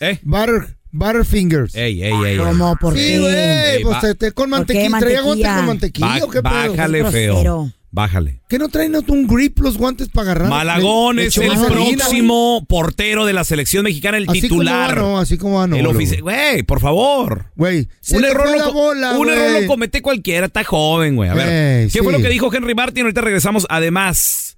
¿Eh? 0.00 0.18
Butter, 0.22 0.76
Butterfingers. 0.92 1.74
Ey, 1.74 2.02
ey, 2.02 2.12
ey. 2.26 2.36
¿Cómo? 2.38 2.76
¿Por 2.80 2.94
Sí, 2.94 3.00
qué? 3.00 3.18
güey, 3.20 3.34
Ey, 3.34 3.82
pues 3.82 3.96
va- 3.96 4.00
te, 4.00 4.14
te- 4.14 4.32
con 4.32 4.50
¿Por 4.50 4.66
qué 4.66 4.74
mantequilla. 4.88 4.98
Traía 5.00 5.20
guantes 5.22 5.46
mantequilla? 5.46 5.56
con 5.56 5.66
mantequilla. 5.66 6.06
Ba- 6.06 6.24
¿o 6.24 6.30
qué 6.30 6.42
pedo? 6.42 6.72
bájale, 6.72 6.98
grosero. 7.00 7.40
feo. 7.42 7.72
Bájale. 7.96 8.40
¿Que 8.48 8.58
no 8.58 8.68
traen 8.68 8.96
un 9.06 9.26
grip 9.28 9.56
los 9.60 9.78
guantes 9.78 10.08
para 10.08 10.32
agarrar? 10.32 10.48
Malagón 10.50 11.14
Le- 11.14 11.22
le 11.22 11.28
es 11.28 11.36
echó 11.38 11.42
el 11.42 11.72
próximo 11.72 12.64
portero 12.68 13.24
de 13.24 13.32
la 13.32 13.44
selección 13.44 13.84
mexicana, 13.84 14.16
el 14.18 14.26
güey. 14.26 14.38
Así 14.38 14.48
titular. 14.48 14.94
como 14.96 15.06
va, 15.06 15.12
no, 15.12 15.18
así 15.20 15.38
como 15.38 15.58
va, 15.58 15.66
no. 15.68 15.76
el 15.76 15.86
oficial. 15.86 16.22
Güey, 16.22 16.64
por 16.64 16.80
favor. 16.80 17.52
Güey, 17.54 17.86
se 18.00 18.16
un 18.16 18.22
te 18.22 18.30
error, 18.30 18.48
fue 18.48 18.52
lo, 18.52 18.58
la 18.58 18.64
co- 18.64 18.72
bola, 18.72 19.12
un 19.16 19.30
error 19.30 19.50
güey. 19.52 19.62
lo 19.62 19.68
comete 19.68 20.02
cualquiera, 20.02 20.46
está 20.46 20.64
joven, 20.64 21.14
güey. 21.14 21.30
A 21.30 21.34
ver, 21.34 21.48
Ey, 21.82 21.88
¿qué 21.88 22.02
fue 22.02 22.12
sí. 22.12 22.18
lo 22.18 22.22
que 22.24 22.30
dijo 22.32 22.52
Henry 22.52 22.74
Martin? 22.74 23.02
Ahorita 23.04 23.20
regresamos. 23.20 23.64
Además, 23.70 24.53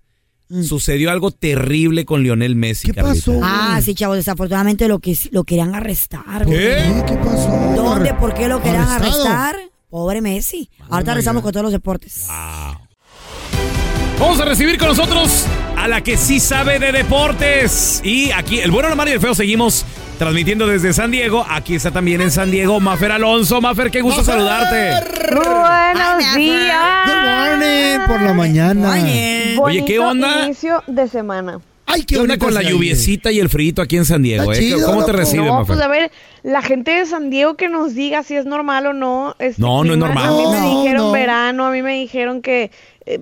sucedió 0.63 1.11
algo 1.11 1.31
terrible 1.31 2.05
con 2.05 2.23
Lionel 2.23 2.57
Messi. 2.57 2.89
¿Qué 2.89 2.95
Carlita. 2.95 3.27
pasó? 3.33 3.41
Ah, 3.43 3.81
sí, 3.83 3.95
chavos, 3.95 4.17
desafortunadamente 4.17 4.89
lo, 4.89 4.99
que, 4.99 5.17
lo 5.31 5.45
querían 5.45 5.75
arrestar. 5.75 6.47
¿Qué? 6.47 7.03
¿Qué 7.07 7.15
pasó? 7.17 7.49
¿Dónde? 7.77 8.15
¿Por 8.15 8.35
qué 8.35 8.49
lo 8.49 8.63
querían 8.63 8.89
¿Arrestado? 8.89 9.27
arrestar? 9.27 9.57
Pobre 9.89 10.21
Messi. 10.21 10.69
Ahorita 10.89 11.13
regresamos 11.13 11.43
con 11.43 11.53
todos 11.53 11.65
los 11.65 11.73
deportes. 11.73 12.27
Vamos 14.19 14.41
a 14.41 14.45
recibir 14.45 14.79
con 14.79 14.89
nosotros 14.89 15.47
a 15.77 15.89
la 15.89 16.03
que 16.03 16.17
sí 16.17 16.41
sabe 16.41 16.79
de 16.79 16.91
deportes. 16.91 18.01
Y 18.05 18.31
aquí, 18.31 18.59
el 18.61 18.71
bueno, 18.71 18.95
la 18.95 19.09
y 19.09 19.13
el 19.13 19.21
feo, 19.21 19.35
seguimos 19.35 19.85
transmitiendo 20.19 20.67
desde 20.67 20.93
San 20.93 21.11
Diego. 21.11 21.45
Aquí 21.49 21.75
está 21.75 21.91
también 21.91 22.21
en 22.21 22.31
San 22.31 22.51
Diego 22.51 22.81
Mafer 22.81 23.13
Alonso. 23.13 23.61
Mafer, 23.61 23.91
qué 23.91 24.01
gusto 24.01 24.25
saludarte. 24.25 24.93
Buenos 25.35 26.35
días. 26.35 27.07
Good 27.07 27.15
morning 27.15 28.07
por 28.09 28.23
la 28.23 28.35
mañana. 28.35 28.93
Oye. 28.93 29.57
Oye, 29.61 29.85
¿qué 29.85 29.99
onda? 29.99 30.45
Inicio 30.47 30.83
de 30.87 31.09
semana. 31.09 31.61
Ay, 31.89 32.03
¿Qué 32.03 32.17
onda 32.17 32.35
bonito 32.35 32.47
con 32.47 32.55
la 32.55 32.63
lluviecita 32.63 33.31
y 33.31 33.39
el 33.39 33.49
frito 33.49 33.81
aquí 33.81 33.97
en 33.97 34.05
San 34.05 34.21
Diego? 34.23 34.51
Está 34.51 34.57
eh? 34.65 34.69
chido, 34.69 34.85
¿Cómo 34.87 35.05
te 35.05 35.13
recibe, 35.13 35.45
No, 35.45 35.53
Mafer? 35.61 35.67
pues 35.67 35.81
a 35.81 35.89
ver, 35.89 36.11
la 36.43 36.61
gente 36.61 36.91
de 36.91 37.07
San 37.07 37.31
Diego 37.31 37.55
que 37.57 37.69
nos 37.69 37.95
diga 37.95 38.25
si 38.25 38.35
es 38.35 38.45
normal 38.45 38.87
o 38.87 38.93
no. 38.93 39.37
este 39.39 39.63
No, 39.63 39.85
no 39.85 39.93
es 39.93 39.99
normal. 39.99 40.27
A 40.27 40.31
mí 40.33 40.45
me 40.51 40.61
dijeron 40.81 41.07
no. 41.07 41.13
verano, 41.13 41.67
a 41.67 41.71
mí 41.71 41.83
me 41.83 41.93
dijeron 41.95 42.43
que 42.43 42.73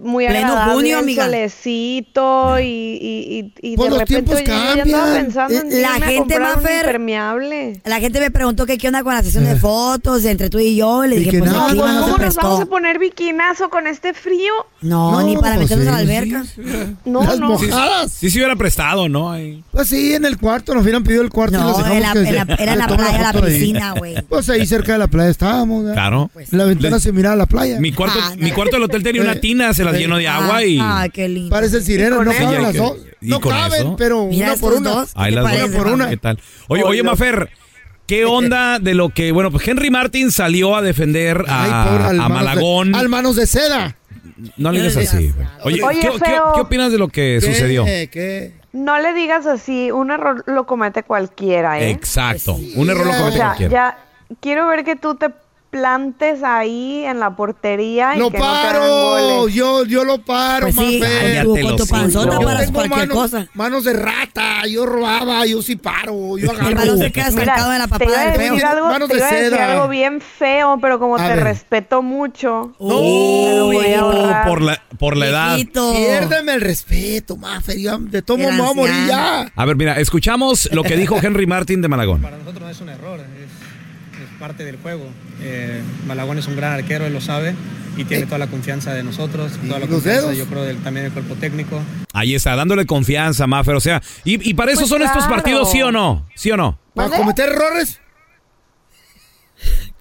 muy 0.02 0.26
Pleno 0.26 0.46
agradable 0.48 0.72
junio, 0.74 0.98
amiga. 0.98 1.24
solecito 1.24 2.58
y, 2.58 2.64
y, 2.64 3.52
y, 3.60 3.72
y 3.72 3.76
Pues 3.76 3.90
de 3.90 3.96
los 3.98 4.08
repente 4.08 4.34
tiempos 4.34 4.40
yo 4.40 4.46
ya 4.46 4.82
estaba 4.82 5.04
cambian. 5.04 5.24
pensando 5.26 5.54
en 5.60 5.70
La 5.70 5.76
irme 5.76 5.86
a 5.88 5.92
gente, 6.08 6.16
comprar 6.18 6.40
un 6.40 6.62
Mafer, 6.62 6.76
impermeable. 6.86 7.80
La 7.84 8.00
gente 8.00 8.20
me 8.20 8.30
preguntó 8.30 8.66
que 8.66 8.78
qué 8.78 8.86
onda 8.88 9.02
con 9.02 9.14
la 9.14 9.22
sesión 9.22 9.44
de 9.44 9.56
fotos 9.56 10.24
entre 10.24 10.48
tú 10.50 10.58
y 10.58 10.76
yo. 10.76 11.04
Le 11.04 11.16
dije, 11.18 11.38
pues 11.38 11.50
clima 11.50 11.68
¿Cómo 11.68 11.86
no 11.86 12.06
nos 12.08 12.16
prestó. 12.16 12.40
vamos 12.42 12.60
a 12.62 12.66
poner 12.66 12.98
biquinazo 12.98 13.68
con 13.70 13.86
este 13.86 14.14
frío? 14.14 14.52
No, 14.80 15.12
No, 15.12 15.22
ni 15.22 15.36
para 15.36 15.56
pues 15.56 15.70
meternos 15.70 15.88
a 15.88 15.90
la 15.92 15.96
sí, 15.98 16.02
alberca. 16.04 16.44
No, 17.04 17.22
Las 17.22 17.38
no. 17.38 17.48
mojadas. 17.50 18.12
Sí, 18.12 18.30
se 18.30 18.38
hubiera 18.38 18.56
prestado, 18.56 19.08
¿no? 19.08 19.30
Ahí. 19.32 19.62
Pues 19.70 19.88
sí, 19.88 20.14
en 20.14 20.24
el 20.24 20.38
cuarto, 20.38 20.74
nos 20.74 20.82
hubieran 20.82 21.04
pedido 21.04 21.22
el 21.22 21.30
cuarto 21.30 21.56
y 21.56 21.60
No, 21.60 21.68
los 21.68 21.76
dejamos 21.78 21.96
en 21.96 22.02
la- 22.02 22.12
que 22.12 22.18
en 22.20 22.26
se- 22.26 22.32
la- 22.32 22.54
era 22.58 22.72
en 22.72 22.78
la 22.78 22.86
playa, 22.86 23.32
la 23.32 23.40
piscina, 23.42 23.92
güey. 23.98 24.14
Pues 24.28 24.48
ahí 24.48 24.66
cerca 24.66 24.92
de 24.92 24.98
la 24.98 25.08
playa 25.08 25.30
estábamos. 25.30 25.92
Claro. 25.92 26.30
En 26.36 26.58
la 26.58 26.64
ventana 26.64 26.98
se 27.00 27.12
miraba 27.12 27.36
la 27.36 27.46
playa. 27.46 27.78
Mi 27.80 27.92
cuarto, 27.92 28.18
Ah, 28.22 28.32
mi 28.38 28.48
no. 28.50 28.54
cuarto 28.54 28.76
del 28.76 28.84
hotel 28.84 29.02
tenía 29.02 29.20
una 29.22 29.34
tina, 29.36 29.73
se 29.74 29.84
las 29.84 29.94
llenó 29.96 30.16
de 30.16 30.28
Ah, 30.28 30.36
agua 30.36 30.64
y... 30.64 30.78
Ay, 30.80 31.10
qué 31.10 31.28
lindo. 31.28 31.50
Parece 31.50 31.76
el 31.78 31.82
sireno, 31.84 32.24
no 32.24 32.32
caben 32.32 32.62
las 32.62 32.74
dos. 32.74 32.96
No 33.20 33.40
caben, 33.40 33.80
eso. 33.80 33.96
pero 33.96 34.22
una 34.22 34.54
por 34.56 34.74
una. 34.74 34.90
dos. 34.90 35.12
Ahí 35.14 35.30
¿Qué 35.34 35.40
las 35.40 35.52
Una 35.64 35.76
por 35.78 35.86
una. 35.88 36.08
¿Qué 36.08 36.16
tal? 36.16 36.38
Oye, 36.68 36.82
oye, 36.84 37.02
Mafer, 37.02 37.50
¿qué 38.06 38.24
onda 38.24 38.78
de 38.78 38.94
lo 38.94 39.08
que, 39.10 39.32
bueno, 39.32 39.50
pues 39.50 39.66
Henry 39.66 39.90
Martin 39.90 40.30
salió 40.30 40.76
a 40.76 40.82
defender 40.82 41.44
a, 41.48 41.64
Ay, 41.84 41.88
pobre, 41.90 42.04
al 42.04 42.20
a 42.20 42.28
manos 42.28 42.28
de- 42.28 42.44
Malagón? 42.44 42.94
al 42.94 43.08
manos 43.08 43.36
de 43.36 43.46
seda. 43.46 43.96
No 44.56 44.72
le 44.72 44.80
digas 44.80 44.96
así. 44.96 45.32
Oye, 45.62 45.82
Oye, 45.82 46.00
¿qué, 46.00 46.08
qué- 46.10 46.18
feo. 46.18 46.52
qué 46.54 46.60
opinas 46.60 46.90
de 46.92 46.98
lo 46.98 47.08
que 47.08 47.38
¿Qué? 47.40 47.46
sucedió? 47.46 47.84
¿Qué? 47.84 48.52
No 48.72 48.98
le 48.98 49.14
digas 49.14 49.46
así, 49.46 49.90
un 49.92 50.10
error 50.10 50.42
lo 50.48 50.66
comete 50.66 51.04
cualquiera, 51.04 51.78
¿eh? 51.80 51.90
Exacto. 51.90 52.58
Un 52.74 52.90
error 52.90 53.06
lo 53.06 53.12
O 53.12 53.16
comete 53.16 53.36
sea, 53.36 53.46
cualquiera. 53.46 53.72
ya 53.72 54.36
quiero 54.40 54.66
ver 54.66 54.84
que 54.84 54.96
tú 54.96 55.14
te 55.14 55.30
plantes 55.74 56.44
ahí 56.44 57.04
en 57.04 57.18
la 57.18 57.34
portería 57.34 58.14
y 58.14 58.20
Lo 58.20 58.30
que 58.30 58.38
no 58.38 58.44
te 58.44 58.48
hagan 58.48 58.72
paro, 58.78 58.86
goles. 59.40 59.54
yo, 59.56 59.84
yo 59.84 60.04
lo 60.04 60.18
paro, 60.24 60.68
Pues 60.72 60.76
sí, 60.88 61.02
tú 61.42 61.56
con 61.60 61.76
tu 61.76 61.86
panzota 61.88 62.24
Yo 62.26 62.38
tengo 62.38 62.72
cualquier 62.72 62.88
manos, 63.08 63.08
cosa. 63.16 63.46
manos 63.54 63.82
de 63.82 63.92
rata, 63.92 64.66
yo 64.70 64.86
robaba, 64.86 65.44
yo 65.46 65.60
sí 65.62 65.74
paro, 65.74 66.38
yo 66.38 66.48
agarro. 66.52 66.76
Balón 66.76 66.98
se 66.98 67.10
queda 67.10 67.26
estancado 67.26 67.72
en 67.72 67.78
la 67.80 67.88
papada 67.88 68.30
del 68.30 68.36
feo. 68.36 68.68
algo, 68.68 68.86
Manos 68.88 69.08
te 69.08 69.16
de 69.16 69.20
seda. 69.28 69.72
algo 69.72 69.88
bien 69.88 70.20
feo, 70.20 70.78
pero 70.80 71.00
como 71.00 71.16
A 71.16 71.26
te 71.26 71.34
ver. 71.34 71.42
respeto 71.42 72.02
mucho, 72.02 72.72
No, 72.78 73.80
a 73.80 73.98
ahorrar. 73.98 74.46
por 74.48 74.62
la, 74.62 74.80
por 74.96 75.16
la 75.16 75.26
edad. 75.26 75.56
Piérdeme 75.56 76.54
el 76.54 76.60
respeto, 76.60 77.36
Mafer, 77.36 77.78
ya 77.78 77.98
de 77.98 78.22
todo 78.22 78.38
modo 78.38 78.52
me 78.52 78.60
voy 78.60 78.70
a 78.70 78.74
morir 78.74 78.94
ya. 79.08 79.52
A 79.56 79.64
ver, 79.64 79.74
mira, 79.74 79.98
escuchamos 79.98 80.68
lo 80.72 80.84
que 80.84 80.96
dijo 80.96 81.16
Henry 81.22 81.48
Martin 81.48 81.82
de 81.82 81.88
Malagón. 81.88 82.22
Para 82.22 82.36
nosotros 82.38 82.62
no 82.62 82.68
es 82.70 82.80
un 82.80 82.88
error, 82.90 83.18
es 83.18 83.73
parte 84.38 84.64
del 84.64 84.76
juego. 84.76 85.04
Eh, 85.40 85.82
Malagón 86.06 86.38
es 86.38 86.46
un 86.46 86.56
gran 86.56 86.72
arquero, 86.72 87.06
él 87.06 87.12
lo 87.12 87.20
sabe, 87.20 87.54
y 87.96 88.04
tiene 88.04 88.26
toda 88.26 88.38
la 88.38 88.46
confianza 88.46 88.92
de 88.92 89.02
nosotros, 89.02 89.52
toda 89.66 89.78
la 89.78 89.86
confianza, 89.86 90.22
dedos? 90.22 90.36
yo 90.36 90.46
creo, 90.46 90.62
del, 90.62 90.78
también 90.78 91.04
del 91.04 91.12
cuerpo 91.12 91.34
técnico. 91.34 91.80
Ahí 92.12 92.34
está, 92.34 92.54
dándole 92.56 92.86
confianza, 92.86 93.46
Maffer. 93.46 93.74
O 93.74 93.80
sea, 93.80 94.02
y, 94.24 94.50
y 94.50 94.54
para 94.54 94.72
eso 94.72 94.80
Pues 94.82 94.90
son 94.90 95.02
estos 95.02 95.26
partidos, 95.26 95.70
¿sí 95.70 95.82
o 95.82 95.90
no? 95.90 96.26
¿Sí 96.34 96.50
o 96.50 96.56
no? 96.56 96.78
¿Para 96.94 97.16
cometer 97.16 97.48
errores? 97.50 98.00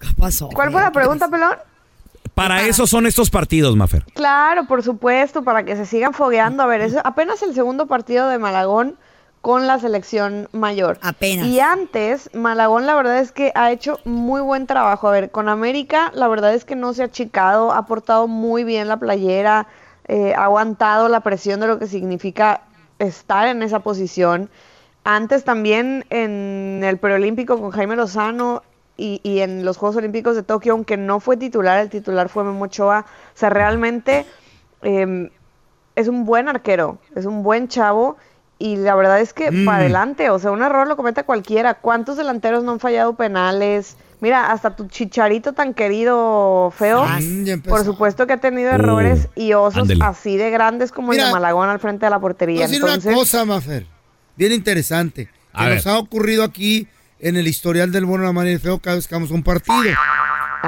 ¿Qué 0.00 0.08
pasó? 0.16 0.48
¿Cuál 0.48 0.70
fue 0.70 0.80
la 0.80 0.92
pregunta, 0.92 1.28
pelón? 1.28 1.56
Para 2.34 2.62
eso 2.66 2.86
son 2.86 3.06
estos 3.06 3.30
partidos, 3.30 3.76
Maffer. 3.76 4.04
Claro, 4.12 4.66
por 4.66 4.82
supuesto, 4.82 5.44
para 5.44 5.64
que 5.64 5.76
se 5.76 5.86
sigan 5.86 6.12
fogueando. 6.12 6.64
A 6.64 6.66
ver, 6.66 6.80
es 6.80 6.96
apenas 7.04 7.40
el 7.42 7.54
segundo 7.54 7.86
partido 7.86 8.28
de 8.28 8.38
Malagón 8.38 8.96
con 9.44 9.66
la 9.66 9.78
selección 9.78 10.48
mayor. 10.52 10.98
Apenas. 11.02 11.46
Y 11.46 11.60
antes, 11.60 12.30
Malagón 12.32 12.86
la 12.86 12.94
verdad 12.94 13.18
es 13.18 13.30
que 13.30 13.52
ha 13.54 13.70
hecho 13.72 14.00
muy 14.06 14.40
buen 14.40 14.66
trabajo. 14.66 15.06
A 15.06 15.10
ver, 15.10 15.30
con 15.30 15.50
América 15.50 16.10
la 16.14 16.28
verdad 16.28 16.54
es 16.54 16.64
que 16.64 16.76
no 16.76 16.94
se 16.94 17.02
ha 17.02 17.04
achicado, 17.04 17.70
ha 17.70 17.84
portado 17.84 18.26
muy 18.26 18.64
bien 18.64 18.88
la 18.88 18.96
playera, 18.96 19.66
eh, 20.08 20.32
ha 20.34 20.44
aguantado 20.44 21.10
la 21.10 21.20
presión 21.20 21.60
de 21.60 21.66
lo 21.66 21.78
que 21.78 21.86
significa 21.86 22.62
estar 22.98 23.46
en 23.46 23.62
esa 23.62 23.80
posición. 23.80 24.48
Antes 25.04 25.44
también 25.44 26.06
en 26.08 26.80
el 26.82 26.96
preolímpico 26.96 27.60
con 27.60 27.70
Jaime 27.70 27.96
Lozano 27.96 28.62
y, 28.96 29.20
y 29.22 29.40
en 29.40 29.66
los 29.66 29.76
Juegos 29.76 29.96
Olímpicos 29.96 30.36
de 30.36 30.42
Tokio, 30.42 30.72
aunque 30.72 30.96
no 30.96 31.20
fue 31.20 31.36
titular, 31.36 31.80
el 31.80 31.90
titular 31.90 32.30
fue 32.30 32.44
Memo 32.44 32.64
Ochoa. 32.64 33.04
O 33.34 33.36
sea, 33.36 33.50
realmente 33.50 34.24
eh, 34.80 35.30
es 35.96 36.08
un 36.08 36.24
buen 36.24 36.48
arquero, 36.48 36.96
es 37.14 37.26
un 37.26 37.42
buen 37.42 37.68
chavo 37.68 38.16
y 38.64 38.76
la 38.76 38.94
verdad 38.94 39.20
es 39.20 39.32
que 39.34 39.50
Mm. 39.50 39.64
para 39.66 39.78
adelante, 39.78 40.30
o 40.30 40.38
sea, 40.38 40.50
un 40.50 40.62
error 40.62 40.86
lo 40.88 40.96
comete 40.96 41.22
cualquiera. 41.24 41.74
¿Cuántos 41.74 42.16
delanteros 42.16 42.64
no 42.64 42.72
han 42.72 42.80
fallado 42.80 43.14
penales? 43.14 43.96
Mira, 44.20 44.50
hasta 44.52 44.74
tu 44.74 44.86
chicharito 44.88 45.52
tan 45.52 45.74
querido 45.74 46.72
feo, 46.76 47.04
Mm, 47.04 47.60
por 47.68 47.84
supuesto 47.84 48.26
que 48.26 48.32
ha 48.32 48.36
tenido 48.40 48.70
errores 48.70 49.28
y 49.36 49.52
osos 49.52 49.88
así 50.00 50.36
de 50.38 50.50
grandes 50.50 50.92
como 50.92 51.12
el 51.12 51.18
de 51.18 51.30
Malagón 51.30 51.68
al 51.68 51.78
frente 51.78 52.06
de 52.06 52.10
la 52.10 52.16
Voy 52.16 52.22
portería. 52.30 52.62
decir 52.62 52.76
Entonces, 52.76 53.06
una 53.06 53.16
cosa, 53.16 53.44
Mafer, 53.44 53.86
bien 54.36 54.52
interesante, 54.52 55.28
A 55.52 55.64
que 55.64 55.68
ver. 55.68 55.74
nos 55.76 55.86
ha 55.86 55.98
ocurrido 55.98 56.42
aquí 56.42 56.88
en 57.20 57.36
el 57.36 57.46
historial 57.46 57.92
del 57.92 58.06
bueno, 58.06 58.24
la 58.24 58.32
mala 58.32 58.48
y 58.50 58.54
el 58.54 58.60
feo 58.60 58.78
cada 58.78 58.96
vez 58.96 59.06
que 59.06 59.14
vamos 59.14 59.30
a 59.30 59.34
un 59.34 59.42
partido. 59.42 59.76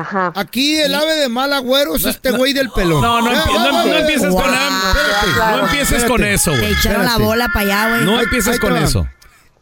Ajá. 0.00 0.32
Aquí 0.36 0.76
el 0.78 0.94
ave 0.94 1.14
de 1.16 1.28
mal 1.28 1.52
agüero 1.52 1.96
es 1.96 2.04
este 2.04 2.30
güey 2.32 2.52
del 2.52 2.70
pelón. 2.70 3.00
No, 3.02 3.20
no, 3.20 3.32
Eh, 3.32 3.36
empie- 3.36 3.54
no- 3.72 3.86
no 3.86 3.96
empieces 3.96 4.34
va. 4.34 4.42
con 4.42 4.54
Espérate. 4.54 5.56
No 5.56 5.62
empieces 5.64 6.04
con 6.04 6.22
Espérate. 6.22 6.34
eso, 6.34 6.52
Te 6.52 6.58
güey. 6.58 6.72
echaron 6.72 6.98
la 7.02 7.06
Espérate. 7.08 7.24
bola 7.24 7.48
para 7.52 7.60
allá, 7.66 7.88
güey. 7.90 8.04
No 8.04 8.18
Ahí- 8.18 8.24
empieces 8.24 8.48
ahí 8.52 8.58
te 8.58 8.66
con 8.66 8.74
va. 8.74 8.80
eso. 8.84 9.08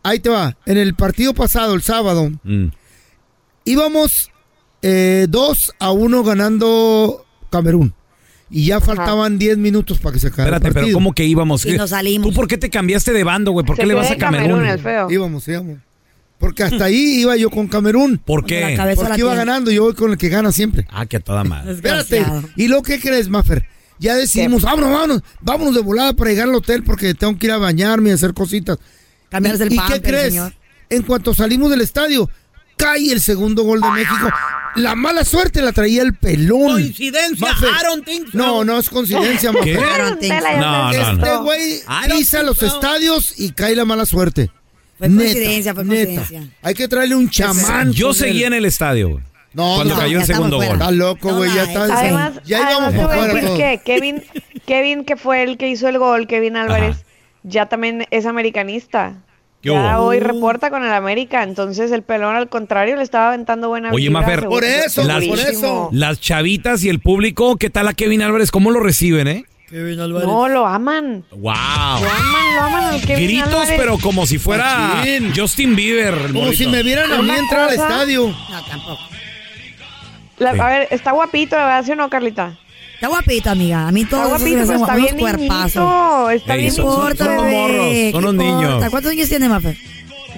Ahí 0.03 0.21
te 0.21 0.29
va. 0.29 0.57
En 0.67 0.77
el 0.79 0.95
partido 0.95 1.33
pasado, 1.35 1.75
el 1.75 1.83
sábado, 1.83 2.31
Mm. 2.43 2.67
íbamos 3.65 4.31
2 5.29 5.73
a 5.79 5.91
1 5.93 6.23
ganando 6.23 7.25
Camerún. 7.51 7.95
Y 8.51 8.67
ya 8.67 8.81
faltaban 8.81 9.39
10 9.39 9.57
minutos 9.57 9.99
para 9.99 10.13
que 10.13 10.21
se 10.21 10.27
acabara 10.29 10.57
Espérate, 10.57 10.69
el 10.69 10.73
pero 10.75 10.83
partido. 10.85 10.97
¿cómo 10.99 11.13
que 11.15 11.25
íbamos? 11.25 11.65
Y 11.65 11.77
nos 11.77 11.91
salimos. 11.91 12.29
¿Tú 12.29 12.35
por 12.35 12.47
qué 12.47 12.59
te 12.59 12.71
cambiaste 12.71 13.13
de 13.13 13.25
bando, 13.25 13.51
güey? 13.53 13.65
¿Por 13.67 13.77
Se 13.77 13.83
qué 13.83 13.87
le 13.89 13.95
vas 13.95 14.07
a 14.09 14.11
de 14.11 14.19
Camerún? 14.19 14.65
el 14.67 14.79
feo. 14.79 15.11
Íbamos, 15.11 15.49
íbamos. 15.49 15.79
Porque 16.45 16.63
hasta 16.63 16.85
ahí 16.85 17.21
iba 17.23 17.35
yo 17.37 17.49
con 17.49 17.69
Camerún. 17.69 18.19
¿Por 18.19 18.45
qué? 18.45 18.77
Porque 18.95 19.19
iba 19.19 19.31
tiene. 19.31 19.35
ganando, 19.35 19.71
yo 19.71 19.85
voy 19.85 19.95
con 19.95 20.11
el 20.11 20.19
que 20.19 20.29
gana 20.29 20.53
siempre. 20.53 20.87
Ah, 20.91 21.07
que 21.07 21.17
a 21.17 21.21
toda 21.21 21.43
madre. 21.43 21.73
Espérate. 21.73 22.23
¿Y 22.55 22.69
lo 22.69 22.83
que 22.83 23.01
crees, 23.01 23.31
Maffer? 23.31 23.67
Ya 23.99 24.15
decidimos, 24.15 24.61
vámonos, 24.61 24.91
vámonos, 24.91 25.23
vámonos 25.41 25.75
de 25.75 25.81
volada 25.81 26.13
para 26.13 26.29
llegar 26.29 26.47
al 26.51 26.55
hotel 26.55 26.83
porque 26.85 27.15
tengo 27.15 27.39
que 27.39 27.47
ir 27.47 27.53
a 27.53 27.57
bañarme 27.57 28.11
y 28.11 28.13
hacer 28.13 28.35
cositas. 28.35 28.77
Cambiarse 29.31 29.63
el 29.63 29.73
¿Y 29.73 29.77
pamper, 29.77 30.03
qué 30.03 30.07
crees? 30.11 30.35
señor. 30.35 30.53
En 30.91 31.03
cuanto 31.05 31.33
salimos 31.33 31.71
del 31.71 31.81
estadio, 31.81 32.29
cae 32.77 33.11
el 33.11 33.23
segundo 33.23 33.63
gol 33.63 33.81
de 33.81 33.91
México. 33.93 34.29
La 34.77 34.95
mala 34.95 35.25
suerte 35.25 35.63
la 35.63 35.73
traía 35.73 36.03
el 36.03 36.13
pelón. 36.13 36.73
Coincidencia, 36.73 37.49
Maffer. 37.49 37.71
I 37.71 37.85
don't 37.87 38.05
think 38.05 38.31
so. 38.33 38.37
No, 38.37 38.65
no 38.67 38.79
es 38.79 38.91
coincidencia, 38.91 39.51
¿Qué? 39.63 39.77
Maffer. 39.77 39.79
Aaron 39.79 40.19
ya 40.21 40.41
No, 40.61 40.61
no, 40.61 40.91
esto. 40.91 41.13
Este 41.25 41.37
güey 41.39 41.73
I 41.77 42.09
don't 42.09 42.19
pisa 42.19 42.39
think 42.41 42.49
los 42.51 42.59
so. 42.59 42.67
estadios 42.67 43.35
y 43.39 43.53
cae 43.53 43.75
la 43.75 43.87
mala 43.87 44.05
suerte. 44.05 44.51
Fue 44.99 45.09
coincidencia, 45.09 45.75
fue 45.75 45.85
neta. 45.85 46.05
coincidencia. 46.15 46.57
Hay 46.63 46.75
que 46.75 46.89
traerle 46.89 47.17
un 47.17 47.29
chamán. 47.29 47.93
Yo 47.93 48.15
seguía 48.15 48.47
en 48.47 48.55
el 48.55 48.65
estadio, 48.65 49.11
güey. 49.11 49.25
No, 49.53 49.77
Cuando 49.77 49.95
no, 49.95 50.01
cayó 50.01 50.15
ya 50.15 50.21
el 50.21 50.27
segundo 50.27 50.57
fuera. 50.57 50.73
gol. 50.73 50.81
Está 50.81 50.91
loco, 50.91 51.31
No, 51.31 51.37
güey, 51.37 51.55
ya 51.55 51.63
está. 51.65 51.85
Además, 51.85 52.33
ya 52.45 52.57
además 52.67 52.73
íbamos 52.73 52.93
te 52.93 52.97
para 52.99 53.07
voy 53.07 53.17
a 53.17 53.23
afuera 53.23 53.35
decir 53.35 53.47
todos. 53.49 53.59
que 53.59 53.81
Kevin, 53.85 54.23
Kevin, 54.67 55.05
que 55.05 55.17
fue 55.17 55.43
el 55.45 55.57
que 55.59 55.69
hizo 55.69 55.89
el 55.89 55.99
gol, 55.99 56.27
Kevin 56.27 56.57
Álvarez, 56.57 57.05
ya 57.45 57.67
también 57.67 58.07
es 58.11 58.27
americanista. 58.27 59.15
¿Qué 59.63 59.71
Ya 59.71 59.99
hubo? 60.01 60.09
hoy 60.09 60.19
reporta 60.21 60.71
con 60.71 60.85
el 60.85 60.93
América, 60.93 61.43
entonces 61.45 61.91
el 61.93 62.03
pelón 62.03 62.35
al 62.37 62.49
contrario 62.49 62.97
le 62.97 63.03
estaba 63.03 63.29
aventando 63.29 63.69
buena 63.69 63.93
Oye, 63.93 64.09
vibra, 64.09 64.21
Mafer, 64.23 64.45
Por 64.47 64.65
eso, 64.65 65.05
Las- 65.05 65.25
por 65.25 65.39
eso. 65.39 65.89
Las 65.93 66.21
chavitas 66.21 66.83
y 66.85 66.89
el 66.89 66.99
público, 67.01 67.57
¿qué 67.57 67.71
tal 67.71 67.87
a 67.89 67.95
Kevin 67.95 68.23
Álvarez? 68.23 68.51
¿Cómo 68.51 68.71
lo 68.73 68.81
reciben, 68.81 69.29
eh? 69.29 69.45
No, 69.75 70.49
lo 70.49 70.67
aman. 70.67 71.25
¡Wow! 71.33 71.43
Lo 71.43 71.51
aman, 71.53 72.55
lo 72.57 72.63
aman 72.63 72.85
al 72.95 73.01
Kevin 73.01 73.25
Gritos, 73.27 73.49
Álvarez. 73.53 73.75
pero 73.77 73.99
como 73.99 74.25
si 74.27 74.39
fuera 74.39 74.95
Machín. 74.99 75.33
Justin 75.37 75.75
Bieber. 75.75 76.33
Como 76.33 76.53
si 76.53 76.67
me 76.69 76.83
vieran 76.85 77.13
a 77.13 77.21
mí 77.23 77.31
entrar 77.31 77.69
al 77.69 77.75
estadio. 77.75 78.29
No, 78.51 78.65
tampoco. 78.65 79.01
La- 80.39 80.53
Sí. 80.53 80.59
A 80.61 80.67
ver, 80.67 80.89
está 80.91 81.13
guapito, 81.13 81.57
la 81.57 81.65
verdad, 81.65 81.85
¿sí 81.85 81.93
o 81.93 81.97
no, 81.97 82.09
Carlita? 82.09 82.57
Está 82.95 83.09
guapito, 83.09 83.51
amiga. 83.51 83.89
A 83.89 83.93
mí 83.93 84.03
Está 84.03 84.17
se 84.17 84.23
me 84.23 84.29
guapito, 84.29 84.75
está 84.81 84.95
bien 84.97 85.17
cuerpazos. 85.19 86.33
Está 86.33 86.55
bien 86.55 86.73
son- 86.73 86.85
son- 86.87 86.95
importa, 86.95 87.25
son 87.25 87.33
unos 87.35 87.45
bebé. 87.45 87.57
morros, 87.57 87.87
¿qué 87.93 88.11
son 88.13 88.25
unos 88.25 88.35
niños. 88.35 88.85
¿Cuántos 88.91 89.13
años 89.13 89.29
tiene, 89.29 89.49
Mafer? 89.49 89.77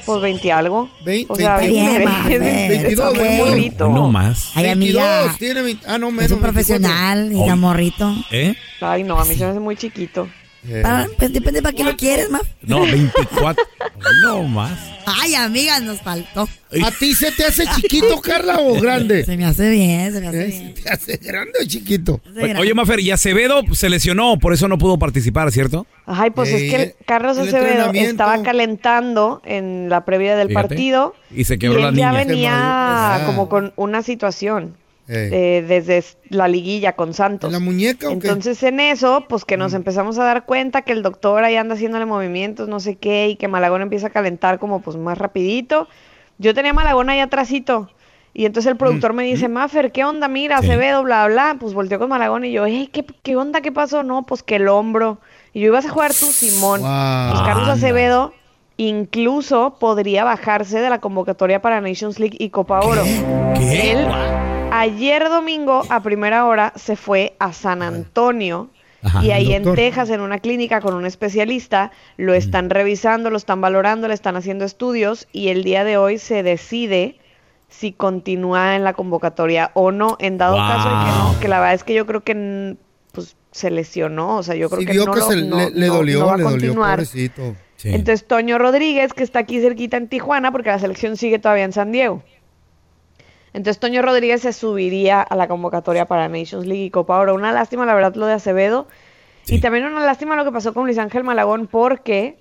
Pues 0.07 0.23
20 0.23 0.53
algo. 0.53 0.89
Vein- 1.05 1.27
o 1.29 1.37
sea, 1.37 1.57
veinte- 1.59 1.73
Bien, 1.75 1.93
bebé, 1.93 2.05
Mafer, 2.05 2.43
es- 2.43 2.69
22, 2.69 2.91
está 2.91 3.11
muy 3.21 3.29
veinte- 3.29 3.51
bonito. 3.51 3.89
No 3.91 4.09
más. 4.11 4.51
Ay, 4.55 4.65
22, 4.65 5.03
amiga. 5.03 5.37
tiene 5.39 5.63
20 5.63 5.87
ah, 5.89 5.99
no, 5.99 6.11
menos. 6.11 6.25
Es 6.27 6.33
un 6.33 6.41
24. 6.41 6.53
profesional, 6.53 7.33
y 7.33 7.59
morrito. 7.59 8.15
¿Eh? 8.31 8.55
Ay, 8.81 9.03
no, 9.03 9.19
a 9.19 9.25
mí 9.25 9.35
se 9.35 9.45
me 9.45 9.51
hace 9.51 9.61
muy 9.61 9.77
chiquito. 9.77 10.29
Eh, 10.69 10.81
Para- 10.83 11.07
pues 11.17 11.33
depende 11.33 11.63
para 11.63 11.77
qué 11.77 11.85
lo 11.85 11.97
quieres, 11.97 12.31
Maf. 12.31 12.43
No, 12.63 12.81
24. 12.83 13.65
no 14.23 14.43
más. 14.45 14.79
Ay, 15.07 15.37
amiga, 15.37 15.79
nos 15.79 16.01
faltó. 16.01 16.49
¿A 16.85 16.91
ti 16.91 17.15
se 17.15 17.31
te 17.31 17.45
hace 17.45 17.65
chiquito, 17.77 18.21
Carla, 18.21 18.59
o 18.59 18.75
grande? 18.81 19.25
Se 19.25 19.37
me 19.37 19.45
hace 19.45 19.71
bien, 19.71 20.13
se 20.13 20.21
me 20.21 20.27
hace 20.29 20.43
¿Eh? 20.43 20.47
bien. 20.49 20.75
¿Se 20.77 20.83
te 20.83 20.91
hace 20.91 21.17
grande 21.19 21.53
o 21.63 21.67
chiquito? 21.67 22.21
Hace 22.29 22.57
Oye, 22.57 22.75
Mafer, 22.75 22.99
y 23.01 23.13
Acevedo 23.13 23.63
se 23.73 23.89
lesionó, 23.89 24.39
por 24.39 24.53
eso 24.53 24.67
no 24.67 24.77
pudo 24.79 24.99
participar, 24.99 25.53
¿cierto? 25.53 25.87
Ay, 26.07 26.31
pues 26.31 26.51
es 26.51 26.63
que 26.71 26.77
el- 26.83 26.95
Carlos 27.07 27.39
Acevedo 27.39 27.93
estaba 27.93 28.43
calentando 28.43 29.43
en 29.45 29.89
la 29.89 30.05
previa 30.05 30.35
del 30.35 30.49
Fíjate. 30.49 30.69
partido 30.69 31.15
Y 31.31 31.45
se 31.45 31.55
y 31.55 31.59
quebró 31.59 31.79
la 31.81 31.89
él 31.91 31.95
ya 31.97 32.11
niña. 32.11 32.25
venía 32.25 32.51
Se 32.51 33.13
mayor- 33.21 33.27
como 33.27 33.49
con 33.49 33.73
una 33.77 34.03
situación 34.03 34.75
Eh. 35.09 35.31
eh, 35.33 35.65
desde 35.67 36.03
la 36.31 36.49
liguilla 36.49 36.95
con 36.95 37.15
Santos. 37.15 37.49
¿En 37.49 37.53
la 37.53 37.61
muñeca 37.61 38.09
o 38.09 38.19
qué? 38.19 38.27
Entonces 38.27 38.61
en 38.65 38.81
eso, 38.81 39.27
pues 39.29 39.45
que 39.45 39.57
nos 39.57 39.73
empezamos 39.73 40.19
a 40.19 40.25
dar 40.25 40.47
cuenta 40.47 40.83
que 40.83 40.93
el 40.93 41.03
doctor 41.03 41.45
ahí 41.45 41.55
anda 41.55 41.77
haciéndole 41.77 42.07
movimientos, 42.07 42.69
no 42.69 42.81
sé 42.81 42.97
qué, 42.97 43.29
y 43.29 43.37
que 43.37 43.47
Malagón 43.47 43.83
empieza 43.83 44.09
a 44.09 44.11
calentar 44.11 44.59
como 44.59 44.81
pues 44.81 44.97
más 44.97 45.17
rapidito. 45.17 45.89
Yo 46.39 46.55
tenía 46.55 46.73
a 46.73 46.75
Malagón 46.75 47.09
ahí 47.09 47.21
atrásito. 47.21 47.91
Y 48.35 48.45
entonces 48.45 48.71
el 48.71 48.77
productor 48.77 49.15
me 49.15 49.23
dice, 49.23 49.49
Maffer, 49.49 49.93
¿qué 49.93 50.05
onda? 50.05 50.29
Mira, 50.29 50.61
Sí. 50.61 50.67
Acevedo, 50.67 51.03
bla, 51.05 51.27
bla. 51.27 51.57
Pues 51.59 51.73
volteó 51.73 51.99
con 51.99 52.11
Malagón 52.11 52.45
y 52.45 52.53
yo, 52.53 52.67
hey, 52.67 52.91
¿qué, 52.93 53.07
¿qué 53.23 53.35
onda? 53.35 53.63
¿Qué 53.63 53.73
pasó? 53.73 54.03
No, 54.03 54.25
pues 54.25 54.43
que 54.43 54.57
el 54.57 54.69
hombro. 54.69 55.21
Y 55.55 55.61
yo, 55.61 55.69
ibas 55.69 55.87
a 55.87 55.89
jugar 55.89 56.13
tú, 56.13 56.27
Simón. 56.27 56.83
Wow. 56.83 57.31
Pues 57.31 57.43
Carlos. 57.47 57.69
Acevedo 57.69 58.35
incluso 58.77 59.79
podría 59.79 60.25
bajarse 60.25 60.81
de 60.81 60.91
la 60.91 61.01
convocatoria 61.01 61.63
para 61.63 61.81
Nations 61.81 62.19
League 62.19 62.37
y 62.39 62.51
Copa 62.51 62.81
Oro. 62.81 63.05
¿Qué? 63.55 63.93
Él 63.93 64.07
ayer 64.81 65.29
domingo 65.29 65.83
a 65.89 66.03
primera 66.03 66.47
hora 66.47 66.73
se 66.77 66.97
fue 66.97 67.35
a 67.39 67.53
San 67.53 67.83
Antonio 67.83 68.71
Ajá. 69.03 69.25
y 69.25 69.31
ahí 69.31 69.53
en. 69.55 69.75
Texas 69.75 70.11
en 70.11 70.21
una 70.21 70.39
clínica 70.39 70.81
con 70.81 70.95
un 70.95 71.07
especialista 71.07 71.93
lo 72.17 72.35
están 72.35 72.71
revisando, 72.71 73.31
lo 73.31 73.37
están 73.37 73.61
valorando, 73.61 74.09
le 74.09 74.15
están 74.15 74.37
haciendo 74.37 74.65
estudios 74.65 75.29
y 75.33 75.49
el 75.49 75.63
día 75.65 75.85
de 75.85 75.97
hoy 75.97 76.19
se 76.19 76.43
decide 76.43 77.19
si 77.69 77.93
continúa 77.93 78.77
en 78.77 78.85
la 78.85 78.93
convocatoria 78.95 79.71
o 79.75 79.91
no, 79.93 80.17
en 80.21 80.39
dado 80.39 80.57
caso 80.57 80.89
de 80.89 80.95
que 81.05 81.11
no, 81.11 81.41
que 81.41 81.49
la 81.49 81.59
verdad 81.61 81.75
es 81.75 81.85
que 81.85 81.95
yo 81.95 82.07
creo 82.07 82.23
que 82.23 82.77
pues 83.13 83.37
se 83.51 83.71
lesionó, 83.71 84.37
o 84.37 84.43
sea, 84.43 84.55
yo 84.55 84.69
creo 84.69 84.81
Sí, 84.81 84.87
que 84.87 84.95
no 84.95 85.13
que 85.13 85.21
lo- 85.21 85.27
se 85.31 85.43
no- 85.43 85.71
le, 85.71 85.87
dolió, 85.87 86.21
no 86.21 86.27
va 86.27 86.35
a 86.35 86.37
le 86.37 86.43
dolió, 86.45 86.59
continuar. 86.61 86.91
pobrecito. 86.99 87.57
Sí. 87.77 87.89
Entonces 87.93 88.27
Toño 88.27 88.57
Rodríguez, 88.59 89.13
que 89.13 89.23
está 89.25 89.41
aquí 89.41 89.61
cerquita 89.61 89.97
en 89.99 90.09
Tijuana, 90.09 90.51
porque 90.53 90.71
la 90.71 90.79
selección 90.79 91.17
sigue 91.17 91.39
todavía 91.39 91.65
en 91.65 91.73
San 91.73 91.93
Diego. 91.93 92.23
Entonces 93.57 93.81
Toño 93.81 94.03
Rodríguez 94.03 94.43
se 94.43 94.53
subiría 94.53 95.23
a 95.23 95.35
la 95.35 95.49
convocatoria 95.49 96.05
para 96.05 96.29
Nations 96.29 96.67
League 96.67 96.85
y 96.85 96.91
Copa 96.91 97.19
Oro. 97.19 97.35
Una 97.35 97.53
lástima, 97.53 97.87
la 97.87 97.95
verdad, 97.95 98.15
lo 98.15 98.27
de 98.27 98.35
Acevedo. 98.35 98.87
Y 99.49 99.61
también 99.61 99.85
una 99.87 100.01
lástima 100.05 100.37
lo 100.37 100.45
que 100.45 100.53
pasó 100.53 100.75
con 100.75 100.85
Luis 100.85 100.99
Ángel 100.99 101.25
Malagón 101.25 101.67
porque, 101.67 102.37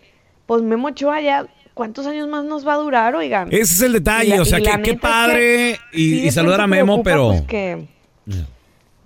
pues 0.46 0.62
Memo 0.62 0.90
Ochoa 0.90 1.22
ya, 1.22 1.46
¿cuántos 1.74 2.06
años 2.06 2.28
más 2.28 2.44
nos 2.44 2.68
va 2.68 2.74
a 2.74 2.78
durar, 2.78 3.16
oigan? 3.16 3.48
Ese 3.50 3.62
es 3.76 3.82
el 3.82 3.94
detalle, 3.94 4.36
la- 4.36 4.42
o 4.42 4.46
sea, 4.46 4.60
que 4.60 4.82
qué 4.82 4.92
es 4.92 5.00
padre 5.00 5.80
que 5.92 5.98
y, 6.00 6.10
sí, 6.10 6.20
y 6.20 6.22
de 6.26 6.32
saludar 6.32 6.60
a 6.62 6.68
Memo, 6.68 7.02
preocupa, 7.02 7.10
pero... 7.10 7.28
pues, 7.30 7.42
que, 7.44 7.86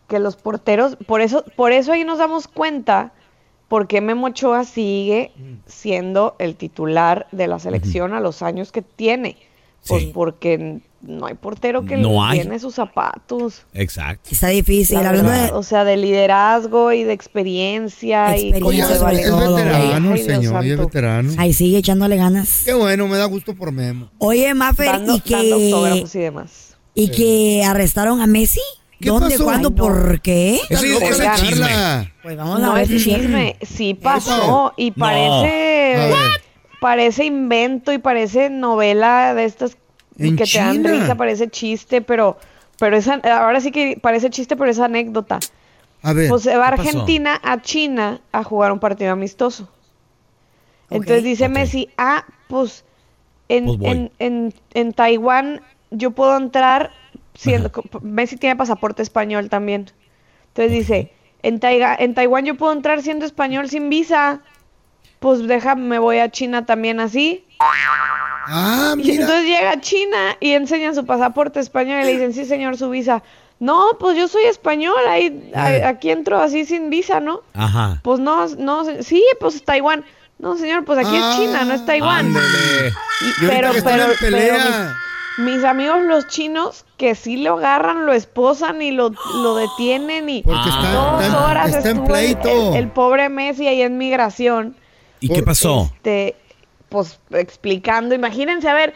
que 0.07 0.19
los 0.19 0.35
porteros, 0.35 0.95
por 1.05 1.21
eso, 1.21 1.43
por 1.55 1.71
eso 1.71 1.91
ahí 1.91 2.03
nos 2.05 2.17
damos 2.17 2.47
cuenta 2.47 3.11
por 3.67 3.85
qué 3.87 4.01
Memo 4.01 4.27
Ochoa 4.27 4.63
sigue 4.63 5.31
siendo 5.67 6.35
el 6.39 6.55
titular 6.55 7.27
de 7.31 7.47
la 7.47 7.59
selección 7.59 8.13
a 8.13 8.19
los 8.19 8.41
años 8.41 8.71
que 8.71 8.81
tiene. 8.81 9.37
Pues 9.87 10.05
porque 10.05 10.79
no 11.01 11.25
hay 11.27 11.33
portero 11.35 11.85
que 11.85 11.97
No 11.97 12.29
tiene 12.31 12.59
sus 12.59 12.75
zapatos. 12.75 13.65
Exacto. 13.73 14.29
Está 14.31 14.47
difícil, 14.49 15.01
La 15.01 15.09
hablando 15.09 15.29
verdad, 15.31 15.45
de... 15.47 15.51
O 15.53 15.63
sea, 15.63 15.83
de 15.85 15.97
liderazgo 15.97 16.91
y 16.91 17.03
de 17.03 17.13
experiencia, 17.13 18.37
y 18.37 18.49
Experiencia 18.49 18.87
de 18.87 18.99
sobre 18.99 19.21
Es 19.21 19.27
todo. 19.29 19.55
veterano, 19.55 20.13
el 20.13 20.19
señor, 20.23 20.65
y 20.65 20.71
es 20.71 20.77
veterano. 20.77 21.33
Ahí 21.37 21.53
sigue 21.53 21.77
echándole 21.77 22.17
ganas. 22.17 22.63
Qué 22.65 22.73
bueno, 22.73 23.07
me 23.07 23.17
da 23.17 23.25
gusto 23.25 23.55
por 23.55 23.71
Memo. 23.71 24.09
Oye, 24.17 24.53
Maffer, 24.53 24.87
Dando, 24.87 25.15
y 25.15 25.21
que... 25.21 25.41
y 26.13 26.19
demás. 26.19 26.77
Y 26.93 27.09
que 27.11 27.63
arrestaron 27.65 28.21
a 28.21 28.27
Messi. 28.27 28.59
¿Qué 28.99 29.07
¿Dónde? 29.07 29.29
pasó? 29.29 29.45
¿Cuándo? 29.45 29.69
Ay, 29.69 29.75
no. 29.75 29.81
¿Por 29.81 30.21
qué? 30.21 30.59
Ese, 30.69 30.93
ese 30.93 31.21
Oigan. 31.21 31.35
chisme. 31.37 32.13
Pues 32.21 32.35
vamos 32.35 32.57
a 32.57 32.59
No 32.59 32.73
ver 32.73 32.83
es 32.83 32.89
es 32.91 33.03
chisme, 33.05 33.55
sí 33.61 33.93
pasó 33.93 34.73
y 34.75 34.91
parece 34.91 36.11
parece 36.81 37.25
invento 37.25 37.93
y 37.93 37.97
parece 37.99 38.49
novela 38.49 39.33
de 39.33 39.45
estas 39.45 39.77
En 40.19 40.35
que 40.35 40.45
te 40.45 40.57
dan 40.57 40.73
China. 40.73 40.91
risa, 40.91 41.15
parece 41.15 41.49
chiste, 41.49 42.01
pero 42.01 42.37
pero 42.79 42.95
esa 42.97 43.15
ahora 43.15 43.59
sí 43.61 43.71
que 43.71 43.97
parece 44.01 44.29
chiste, 44.29 44.55
pero 44.55 44.69
es 44.69 44.79
anécdota. 44.79 45.39
A 46.01 46.13
ver. 46.13 46.29
Pues 46.29 46.43
se 46.43 46.55
va 46.55 46.65
a. 46.65 46.69
Argentina 46.69 47.39
a 47.43 47.61
China 47.61 48.21
a 48.31 48.43
jugar 48.43 48.71
un 48.71 48.79
partido 48.79 49.11
amistoso. 49.11 49.69
Entonces 50.89 51.23
dice. 51.23 51.49
Messi, 51.49 51.89
ah, 51.97 52.25
pues 52.47 52.83
en, 53.49 53.65
Pues 53.65 53.79
en, 53.83 54.11
en, 54.19 54.53
en 54.73 54.93
Taiwán 54.93 55.61
yo 55.91 56.11
puedo 56.11 56.37
entrar 56.37 56.91
siendo... 57.33 57.71
Messi 58.01 58.37
tiene 58.37 58.55
pasaporte 58.55 59.01
español 59.01 59.49
también. 59.49 59.91
Entonces 60.49 60.71
dice, 60.71 61.11
en, 61.43 61.59
Taiga- 61.59 61.95
en 61.99 62.13
Taiwán 62.13 62.45
yo 62.45 62.55
puedo 62.55 62.73
entrar 62.73 63.01
siendo 63.01 63.25
español 63.25 63.69
sin 63.69 63.89
visa. 63.89 64.41
Pues 65.19 65.45
déjame, 65.47 65.81
me 65.83 65.99
voy 65.99 66.19
a 66.19 66.29
China 66.31 66.65
también 66.65 66.99
así. 66.99 67.45
Ah, 68.51 68.93
Y 68.97 69.01
mira. 69.03 69.13
entonces 69.21 69.45
llega 69.45 69.71
a 69.71 69.79
China 69.81 70.37
y 70.39 70.51
enseñan 70.53 70.95
su 70.95 71.05
pasaporte 71.05 71.59
español 71.59 72.01
y 72.01 72.05
le 72.05 72.11
dicen, 72.13 72.33
sí 72.33 72.45
señor, 72.45 72.77
su 72.77 72.89
visa. 72.89 73.21
No, 73.59 73.97
pues 73.99 74.17
yo 74.17 74.27
soy 74.27 74.45
español, 74.45 74.95
ahí, 75.07 75.51
ahí- 75.53 75.81
aquí 75.81 76.09
entro 76.09 76.41
así 76.41 76.65
sin 76.65 76.89
visa, 76.89 77.19
¿no? 77.19 77.41
Ajá. 77.53 77.99
Pues 78.03 78.19
no, 78.19 78.47
no, 78.57 78.83
sí, 79.03 79.23
pues 79.39 79.63
Taiwán. 79.63 80.03
No, 80.39 80.55
señor, 80.57 80.85
pues 80.85 80.97
aquí 80.99 81.15
Ah, 81.15 81.31
es 81.31 81.37
China, 81.37 81.65
no 81.65 81.73
es 81.73 81.85
Taiwán. 81.85 82.31
Y- 82.31 83.25
Y 83.45 83.47
pero, 83.47 83.71
pero, 83.83 84.03
en 84.05 84.09
pero 84.21 84.53
mis, 85.37 85.53
mis 85.55 85.63
amigos 85.65 85.97
los 86.03 86.27
chinos 86.29 86.85
que 86.95 87.13
sí 87.15 87.35
lo 87.37 87.57
agarran, 87.57 88.05
lo 88.05 88.13
esposan 88.13 88.81
y 88.81 88.91
lo, 88.91 89.11
lo 89.35 89.55
detienen 89.55 90.29
y 90.29 90.41
Porque 90.43 90.69
está, 90.69 90.91
dos 90.93 91.21
está- 91.23 91.45
horas 91.45 91.75
está 91.75 91.89
en 91.89 91.97
estuvo 91.97 92.15
el, 92.15 92.37
pleito. 92.37 92.69
el- 92.71 92.75
el 92.77 92.87
pobre 92.87 93.27
Messi 93.27 93.67
ahí 93.67 93.81
en 93.81 93.97
migración, 93.97 94.75
¿Y 95.19 95.27
qué 95.27 95.43
pasó? 95.43 95.91
este, 95.97 96.37
pues 96.89 97.19
explicando, 97.31 98.15
imagínense, 98.15 98.67
a 98.69 98.73
ver, 98.73 98.93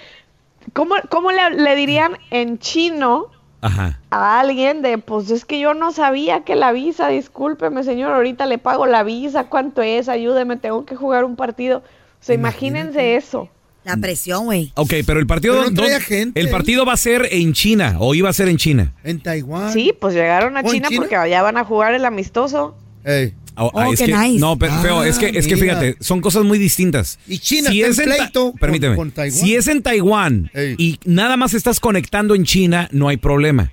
¿cómo, 0.73 0.95
cómo 1.09 1.31
le, 1.31 1.51
le 1.51 1.75
dirían 1.75 2.17
en 2.31 2.59
chino 2.59 3.27
Ajá. 3.61 3.99
a 4.09 4.39
alguien 4.39 4.81
de, 4.81 4.97
pues 4.97 5.29
es 5.31 5.45
que 5.45 5.59
yo 5.59 5.73
no 5.73 5.91
sabía 5.91 6.43
que 6.43 6.55
la 6.55 6.71
visa, 6.71 7.07
discúlpeme 7.07 7.83
señor, 7.83 8.11
ahorita 8.13 8.45
le 8.45 8.57
pago 8.57 8.85
la 8.85 9.03
visa, 9.03 9.45
¿cuánto 9.45 9.81
es? 9.81 10.09
Ayúdeme, 10.09 10.57
tengo 10.57 10.85
que 10.85 10.95
jugar 10.95 11.23
un 11.23 11.35
partido. 11.35 11.77
O 11.79 12.25
sea, 12.25 12.35
imagínense 12.35 13.15
eso. 13.15 13.49
La 13.83 13.97
presión, 13.97 14.45
güey. 14.45 14.71
Ok, 14.75 14.93
pero 15.05 15.19
el 15.19 15.27
partido... 15.27 15.55
Pero 15.55 15.69
no 15.69 15.75
traía 15.75 15.93
¿dónde- 15.95 16.05
gente. 16.05 16.39
El 16.39 16.49
partido 16.49 16.85
va 16.85 16.93
a 16.93 16.97
ser 16.97 17.27
en 17.31 17.51
China, 17.51 17.97
o 17.99 18.15
iba 18.15 18.29
a 18.29 18.33
ser 18.33 18.47
en 18.47 18.55
China. 18.55 18.93
En 19.03 19.21
Taiwán. 19.21 19.73
Sí, 19.73 19.93
pues 19.99 20.13
llegaron 20.13 20.55
a 20.55 20.61
¿O 20.61 20.63
en 20.63 20.69
China, 20.71 20.87
China? 20.87 21.01
porque 21.01 21.17
allá 21.17 21.41
van 21.41 21.57
a 21.57 21.65
jugar 21.65 21.93
el 21.93 22.05
amistoso. 22.05 22.77
Ey. 23.03 23.33
Oh, 23.55 23.93
es 23.93 23.99
qué 23.99 24.05
que, 24.07 24.17
nice. 24.17 24.39
No, 24.39 24.57
pero, 24.57 24.73
Ah, 25.01 25.07
es 25.07 25.17
que, 25.19 25.27
es 25.27 25.45
que 25.47 25.55
mira. 25.55 25.79
fíjate, 25.79 25.97
son 25.99 26.21
cosas 26.21 26.43
muy 26.43 26.57
distintas. 26.57 27.19
Y 27.27 27.37
China 27.39 27.69
está 27.71 28.03
en 28.03 28.09
Ta- 28.09 28.15
pleito 28.17 28.51
con- 28.51 28.59
permíteme, 28.59 28.95
con 28.95 29.11
Taiwán. 29.11 29.39
si 29.39 29.55
es 29.55 29.67
en 29.67 29.81
Taiwán 29.83 30.49
Ey. 30.53 30.75
y 30.77 30.99
nada 31.05 31.37
más 31.37 31.53
estás 31.53 31.79
conectando 31.79 32.33
en 32.35 32.45
China, 32.45 32.87
no 32.91 33.09
hay 33.09 33.17
problema. 33.17 33.71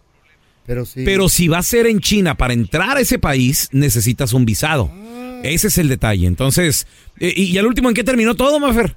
Pero 0.67 0.85
sí. 0.85 1.03
Pero 1.05 1.29
si 1.29 1.49
va 1.49 1.59
a 1.59 1.63
ser 1.63 1.87
en 1.87 2.01
China, 2.01 2.37
para 2.37 2.53
entrar 2.53 2.97
a 2.97 3.01
ese 3.01 3.19
país 3.19 3.69
necesitas 3.73 4.33
un 4.35 4.45
visado. 4.45 4.91
Ah. 4.93 5.41
Ese 5.43 5.69
es 5.69 5.79
el 5.79 5.89
detalle. 5.89 6.27
Entonces, 6.27 6.87
eh, 7.19 7.33
y, 7.35 7.45
y 7.45 7.59
al 7.59 7.67
último, 7.67 7.89
¿en 7.89 7.95
qué 7.95 8.05
terminó 8.05 8.35
todo, 8.35 8.61
Mafer? 8.61 8.95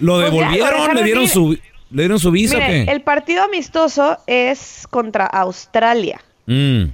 ¿Lo 0.00 0.14
Pues 0.14 0.24
devolvieron? 0.32 0.94
¿Le 0.96 1.04
dieron 1.04 1.28
su, 1.28 1.52
¿le 1.92 2.02
dieron 2.02 2.18
su 2.18 2.32
visa 2.32 2.56
Miren, 2.58 2.82
o 2.82 2.86
qué? 2.86 2.92
el 2.92 3.02
partido 3.02 3.44
amistoso 3.44 4.18
es 4.26 4.86
contra 4.90 5.24
Australia. 5.26 6.20
Mm, 6.46 6.86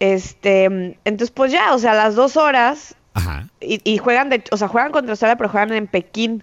Este, 0.00 0.64
entonces 1.04 1.30
pues 1.30 1.52
ya, 1.52 1.74
o 1.74 1.78
sea, 1.78 1.94
las 1.94 2.14
dos 2.16 2.36
horas 2.36 2.96
Ajá. 3.14 3.46
y, 3.60 3.80
y 3.84 3.98
juegan 3.98 4.30
de, 4.30 4.42
o 4.50 4.56
sea, 4.56 4.66
juegan 4.66 4.90
contra 4.92 5.12
Australia, 5.12 5.36
pero 5.36 5.48
juegan 5.50 5.72
en 5.72 5.86
Pekín, 5.86 6.42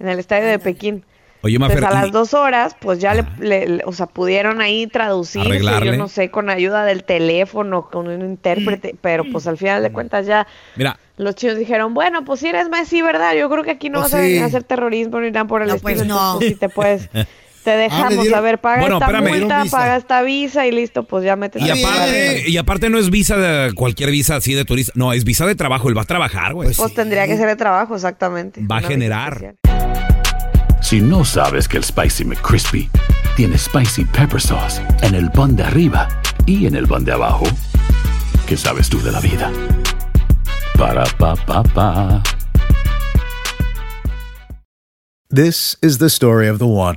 en 0.00 0.08
el 0.08 0.18
estadio 0.18 0.46
de 0.48 0.58
Pekín. 0.58 1.04
Oye, 1.42 1.54
Entonces 1.56 1.82
a 1.82 1.90
las 1.90 2.12
dos 2.12 2.34
horas, 2.34 2.76
pues 2.78 2.98
ya 2.98 3.14
le, 3.14 3.24
le- 3.38 3.66
le- 3.66 3.84
o 3.86 3.92
sea, 3.92 4.04
pudieron 4.06 4.60
ahí 4.60 4.86
traducirse, 4.86 5.60
yo 5.84 5.96
no 5.96 6.06
sé, 6.08 6.30
con 6.30 6.50
ayuda 6.50 6.84
del 6.84 7.02
teléfono, 7.04 7.88
con 7.90 8.08
un 8.08 8.20
intérprete, 8.22 8.94
pero 9.00 9.24
pues 9.30 9.46
al 9.46 9.56
final 9.56 9.82
de 9.82 9.90
cuentas 9.90 10.26
ya 10.26 10.46
mira, 10.76 10.98
los 11.16 11.34
chinos 11.36 11.56
dijeron, 11.56 11.94
bueno, 11.94 12.24
pues 12.26 12.40
si 12.40 12.48
eres 12.48 12.68
Messi, 12.68 13.00
¿verdad? 13.00 13.34
Yo 13.34 13.48
creo 13.48 13.64
que 13.64 13.70
aquí 13.70 13.88
no 13.88 14.00
Pues 14.00 14.12
vas 14.12 14.20
a 14.20 14.22
sí. 14.22 14.28
venir 14.28 14.42
a 14.42 14.46
hacer 14.46 14.64
terrorismo 14.64 15.18
ni 15.20 15.30
nada 15.30 15.46
por 15.46 15.62
el 15.62 15.68
No, 15.68 15.74
estilo. 15.76 15.94
pues, 15.94 16.06
no. 16.06 16.14
entonces, 16.14 16.38
pues, 16.38 16.48
si 16.52 16.54
te 16.58 16.68
puedes, 16.68 17.08
te 17.64 17.70
dejamos, 17.70 18.22
dieron- 18.22 18.38
a 18.38 18.40
ver, 18.40 18.60
paga 18.60 18.80
Bueno, 18.80 18.96
esta 18.96 19.06
espérame. 19.06 19.38
multa, 19.40 19.64
paga 19.70 19.96
esta 19.96 20.22
visa 20.22 20.66
y 20.66 20.72
listo, 20.72 21.04
pues 21.04 21.24
ya 21.24 21.36
metes 21.36 21.62
y 21.62 21.70
aparte, 21.70 22.44
y 22.48 22.56
aparte 22.56 22.90
no 22.90 22.98
es 22.98 23.10
visa 23.10 23.36
de 23.36 23.72
cualquier 23.74 24.10
visa 24.10 24.36
así 24.36 24.54
de 24.54 24.64
turista. 24.64 24.92
No, 24.96 25.12
es 25.12 25.24
visa 25.24 25.46
de 25.46 25.54
trabajo. 25.54 25.88
Él 25.88 25.96
va 25.96 26.02
a 26.02 26.06
trabajar, 26.06 26.54
güey. 26.54 26.66
Pues 26.68 26.78
Pues 26.78 26.94
tendría 26.94 27.26
que 27.26 27.36
ser 27.36 27.46
de 27.48 27.56
trabajo, 27.56 27.94
exactamente. 27.94 28.60
Va 28.66 28.78
a 28.78 28.82
generar. 28.82 29.54
Si 30.80 31.00
no 31.00 31.24
sabes 31.24 31.68
que 31.68 31.76
el 31.76 31.84
Spicy 31.84 32.24
McCrispy 32.24 32.88
tiene 33.36 33.56
Spicy 33.58 34.04
Pepper 34.06 34.40
Sauce 34.40 34.80
en 35.02 35.14
el 35.14 35.30
pan 35.30 35.54
de 35.54 35.62
arriba 35.64 36.08
y 36.46 36.66
en 36.66 36.74
el 36.74 36.86
pan 36.88 37.04
de 37.04 37.12
abajo, 37.12 37.44
¿qué 38.46 38.56
sabes 38.56 38.88
tú 38.88 39.00
de 39.02 39.12
la 39.12 39.20
vida? 39.20 39.52
Para, 40.78 41.04
pa, 41.18 41.36
pa, 41.36 41.62
pa. 41.62 42.22
This 45.28 45.76
is 45.82 45.98
the 45.98 46.08
story 46.08 46.48
of 46.48 46.58
the 46.58 46.66
one. 46.66 46.96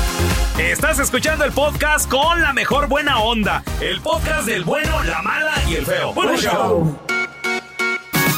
Estás 0.69 0.99
escuchando 0.99 1.43
el 1.43 1.51
podcast 1.51 2.09
con 2.09 2.41
la 2.41 2.53
mejor 2.53 2.87
buena 2.87 3.19
onda. 3.19 3.63
El 3.81 3.99
podcast 4.01 4.45
del 4.45 4.63
bueno, 4.63 5.03
la 5.03 5.21
mala 5.21 5.53
y 5.69 5.75
el 5.75 5.85
feo. 5.85 6.13
Bueno, 6.13 6.37
show. 6.37 6.97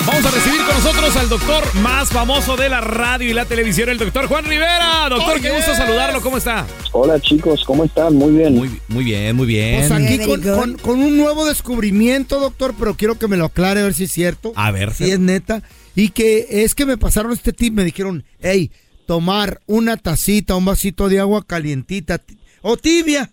Vamos 0.06 0.26
a 0.26 0.32
recibir 0.32 0.62
con 0.66 0.76
nosotros 0.76 1.16
al 1.18 1.30
doctor 1.30 1.76
más 1.76 2.10
famoso 2.10 2.56
de 2.58 2.70
la 2.70 2.82
radio 2.82 3.30
y 3.30 3.34
la 3.34 3.46
televisión, 3.46 3.90
el 3.90 3.98
doctor 3.98 4.28
Juan 4.28 4.46
Rivera. 4.46 5.08
Doctor, 5.10 5.42
qué 5.42 5.52
gusto 5.52 5.76
saludarlo. 5.76 6.22
¿Cómo 6.22 6.38
está? 6.38 6.66
Hola 6.92 7.20
chicos, 7.20 7.64
¿cómo 7.66 7.84
están? 7.84 8.16
Muy 8.16 8.32
bien. 8.38 8.56
Muy, 8.56 8.80
muy 8.88 9.04
bien, 9.04 9.36
muy 9.36 9.46
bien. 9.48 9.88
Pues 9.88 9.92
aquí 9.92 10.18
con, 10.20 10.42
good. 10.42 10.56
con- 10.56 10.78
con 10.78 11.00
un 11.02 11.18
nuevo 11.18 11.46
descubrimiento, 11.46 12.40
doctor, 12.40 12.74
pero 12.80 12.96
quiero 12.96 13.20
que 13.20 13.28
me 13.28 13.38
lo 13.38 13.46
aclare 13.46 13.82
a 13.82 13.84
ver 13.84 13.94
si 13.94 14.06
es 14.06 14.12
cierto. 14.12 14.54
A 14.56 14.72
ver, 14.72 14.94
si 14.94 15.12
es 15.12 15.20
neta. 15.20 15.62
Y 15.96 16.10
que 16.10 16.48
es 16.64 16.74
que 16.74 16.86
me 16.86 16.98
pasaron 16.98 17.32
este 17.34 17.54
tip, 17.54 17.74
me 17.74 17.84
dijeron, 17.84 18.24
hey, 18.42 18.72
tomar 19.06 19.60
una 19.68 19.98
tacita, 19.98 20.56
un 20.56 20.66
vasito 20.66 21.10
de 21.10 21.20
agua 21.20 21.44
calientita 21.46 22.18
ti- 22.18 22.38
o 22.62 22.78
tibia 22.78 23.32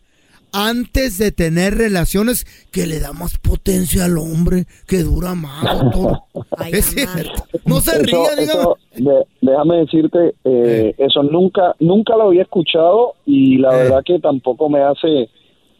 antes 0.52 1.16
de 1.18 1.30
tener 1.30 1.76
relaciones 1.78 2.44
que 2.72 2.86
le 2.86 2.98
da 2.98 3.12
más 3.12 3.38
potencia 3.38 4.06
al 4.06 4.18
hombre, 4.18 4.64
que 4.88 5.04
dura 5.04 5.34
más, 5.36 5.62
doctor. 5.80 6.18
Ay, 6.58 6.72
es 6.74 6.96
mamá. 6.96 7.12
cierto. 7.14 7.44
No 7.66 7.80
se 7.80 7.90
Eso- 7.92 8.02
ría, 8.02 8.30
dígame. 8.36 8.60
eso, 8.60 8.78
de- 8.96 9.26
déjame 9.40 9.76
decirte, 9.76 10.34
eh, 10.44 10.94
eso 10.98 11.22
nunca, 11.22 11.76
nunca 11.78 12.16
lo 12.16 12.24
había 12.24 12.42
escuchado 12.42 13.14
y 13.26 13.58
la 13.58 13.68
Eh. 13.78 13.82
verdad 13.84 14.02
que 14.04 14.18
tampoco 14.18 14.68
me 14.68 14.80
hace 14.82 15.28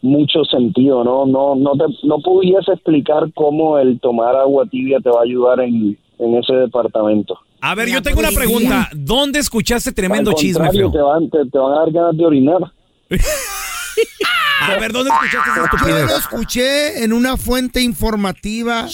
mucho 0.03 0.45
sentido, 0.45 1.03
¿no? 1.05 1.27
No, 1.27 1.57
no, 1.57 1.73
te, 1.73 1.85
no 2.07 2.21
pudiese 2.21 2.73
explicar 2.73 3.31
cómo 3.35 3.77
el 3.79 3.99
tomar 4.01 4.37
agua 4.37 4.67
tibia 4.67 4.99
te 5.01 5.11
va 5.11 5.21
a 5.21 5.25
ayudar 5.25 5.61
en, 5.61 5.99
en 6.21 6.35
ese 6.37 6.55
departamento. 6.55 7.37
A 7.61 7.75
ver, 7.75 7.89
yo 7.89 8.03
tengo 8.03 8.21
una 8.21 8.31
pregunta. 8.31 8.89
¿Dónde 8.95 9.39
escuchaste 9.39 9.93
tremendo 9.93 10.31
Al 10.31 10.37
chisme, 10.37 10.67
contrario, 10.67 10.91
feo? 10.91 11.01
te 11.01 11.03
van, 11.03 11.31
te, 11.31 11.51
te 11.51 11.59
van 11.59 11.73
a 11.73 11.81
dar 11.81 11.93
ganas 11.93 12.17
de 12.17 12.25
orinar. 12.25 12.61
A 14.61 14.77
ver, 14.79 14.93
¿dónde 14.93 15.11
escuchaste 15.11 15.51
esa 15.51 15.89
Yo 15.89 16.07
lo 16.07 16.17
escuché 16.17 17.03
en 17.05 17.13
una 17.13 17.37
fuente 17.37 17.81
informativa. 17.81 18.87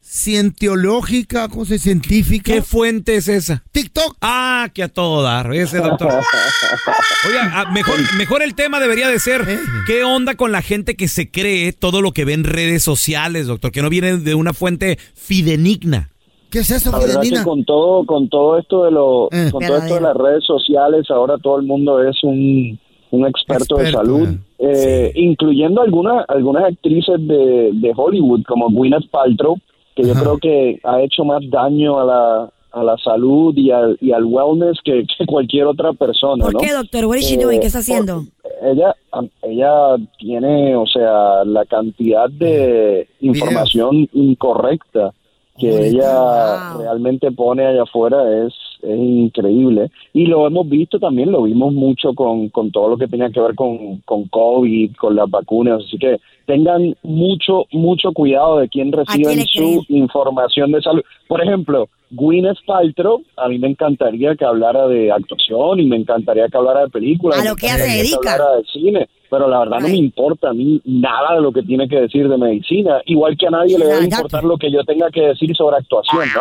Cientiológica, 0.00 1.48
cosa 1.48 1.76
científica. 1.76 2.52
¿Qué 2.52 2.62
fuente 2.62 3.16
es 3.16 3.28
esa? 3.28 3.62
TikTok. 3.72 4.16
Ah, 4.22 4.70
que 4.72 4.82
a 4.82 4.88
todo 4.88 5.22
dar, 5.22 5.52
ese 5.54 5.78
doctor. 5.78 6.10
Oiga, 7.28 7.52
ah, 7.54 7.70
mejor, 7.72 7.96
mejor 8.16 8.42
el 8.42 8.54
tema 8.54 8.80
debería 8.80 9.08
de 9.08 9.20
ser 9.20 9.46
¿qué 9.86 10.04
onda 10.04 10.34
con 10.34 10.50
la 10.50 10.62
gente 10.62 10.96
que 10.96 11.08
se 11.08 11.30
cree 11.30 11.72
todo 11.74 12.00
lo 12.00 12.12
que 12.12 12.24
ve 12.24 12.32
en 12.32 12.44
redes 12.44 12.82
sociales, 12.82 13.46
doctor? 13.46 13.70
Que 13.70 13.82
no 13.82 13.90
viene 13.90 14.16
de 14.16 14.34
una 14.34 14.54
fuente 14.54 14.98
fidenigna. 15.14 16.08
¿Qué 16.50 16.60
es 16.60 16.70
eso, 16.70 16.90
La 16.92 16.98
verdad 16.98 17.20
que 17.22 17.42
con 17.44 17.64
todo, 17.64 18.04
con 18.06 18.28
todo 18.28 18.58
esto 18.58 18.84
de 18.84 18.90
lo, 18.90 19.28
Eh. 19.32 19.50
con 19.52 19.64
todo 19.64 19.76
esto 19.78 19.94
de 19.96 20.00
las 20.00 20.16
redes 20.16 20.44
sociales, 20.44 21.10
ahora 21.10 21.36
todo 21.38 21.58
el 21.58 21.66
mundo 21.66 22.02
es 22.02 22.16
un, 22.24 22.78
un 23.10 23.26
experto, 23.26 23.76
de 23.76 23.82
Experto, 23.88 23.98
salud, 23.98 24.28
eh, 24.58 25.12
incluyendo 25.14 25.82
algunas 25.82 26.24
algunas 26.28 26.64
actrices 26.64 27.16
de, 27.26 27.70
de 27.74 27.92
Hollywood 27.94 28.42
como 28.48 28.70
Gwyneth 28.70 29.10
Paltrow, 29.10 29.56
que 29.94 30.04
yo 30.04 30.14
creo 30.14 30.38
que 30.38 30.80
ha 30.84 31.02
hecho 31.02 31.24
más 31.24 31.42
daño 31.50 31.98
a 32.00 32.04
la 32.04 32.50
a 32.70 32.84
la 32.84 32.96
salud 32.98 33.54
y 33.56 33.70
al, 33.70 33.96
y 34.00 34.12
al 34.12 34.24
wellness 34.26 34.76
que, 34.84 35.02
que 35.16 35.24
cualquier 35.26 35.64
otra 35.66 35.94
persona, 35.94 36.44
¿Por 36.44 36.52
¿no? 36.52 36.60
qué, 36.60 36.72
doctor? 36.72 37.06
What 37.06 37.16
is 37.16 37.26
she 37.26 37.34
Eh, 37.36 37.42
doing? 37.42 37.60
¿Qué 37.60 37.66
está 37.68 37.78
haciendo? 37.78 38.24
ella 38.62 38.94
ella 39.42 39.96
tiene 40.18 40.76
o 40.76 40.86
sea 40.86 41.44
la 41.44 41.64
cantidad 41.64 42.28
de 42.28 43.08
información 43.20 44.08
incorrecta 44.12 45.12
que 45.58 45.88
ella 45.88 46.74
realmente 46.78 47.30
pone 47.32 47.66
allá 47.66 47.82
afuera 47.82 48.46
es, 48.46 48.54
es 48.82 48.98
increíble. 48.98 49.90
Y 50.12 50.26
lo 50.26 50.46
hemos 50.46 50.68
visto 50.68 50.98
también 50.98 51.32
lo 51.32 51.42
vimos 51.42 51.72
mucho 51.72 52.14
con, 52.14 52.48
con 52.48 52.70
todo 52.70 52.90
lo 52.90 52.96
que 52.96 53.08
tenía 53.08 53.30
que 53.30 53.40
ver 53.40 53.54
con, 53.54 53.98
con 53.98 54.28
COVID 54.28 54.96
con 54.96 55.16
las 55.16 55.30
vacunas. 55.30 55.82
Así 55.86 55.98
que 55.98 56.20
tengan 56.46 56.96
mucho 57.02 57.66
mucho 57.72 58.12
cuidado 58.12 58.58
de 58.58 58.68
quién 58.68 58.92
reciben 58.92 59.44
su 59.46 59.84
información 59.88 60.72
de 60.72 60.82
salud. 60.82 61.02
Por 61.26 61.42
ejemplo 61.42 61.88
Gwyneth 62.10 62.58
Paltrow, 62.66 63.22
a 63.36 63.48
mí 63.48 63.58
me 63.58 63.68
encantaría 63.68 64.34
que 64.34 64.44
hablara 64.44 64.88
de 64.88 65.12
actuación 65.12 65.80
y 65.80 65.84
me 65.84 65.96
encantaría 65.96 66.48
que 66.48 66.56
hablara 66.56 66.82
de 66.82 66.88
películas. 66.88 67.40
A 67.40 67.44
lo 67.44 67.54
que 67.54 67.66
ella 67.66 67.76
se 67.76 67.84
encantaría 67.84 68.18
que 68.22 68.28
hablara 68.28 68.56
de 68.56 68.64
cine, 68.64 69.08
pero 69.30 69.48
la 69.48 69.60
verdad 69.60 69.80
no 69.80 69.88
me 69.88 69.96
importa 69.96 70.50
a 70.50 70.54
mí 70.54 70.80
nada 70.84 71.34
de 71.34 71.40
lo 71.40 71.52
que 71.52 71.62
tiene 71.62 71.88
que 71.88 72.00
decir 72.00 72.28
de 72.28 72.38
medicina, 72.38 73.00
igual 73.06 73.36
que 73.36 73.46
a 73.46 73.50
nadie 73.50 73.78
le 73.78 73.86
debe 73.86 74.04
importar 74.04 74.44
lo 74.44 74.56
que 74.56 74.70
yo 74.70 74.84
tenga 74.84 75.10
que 75.10 75.22
decir 75.22 75.54
sobre 75.54 75.76
actuación, 75.76 76.26
¿no? 76.34 76.40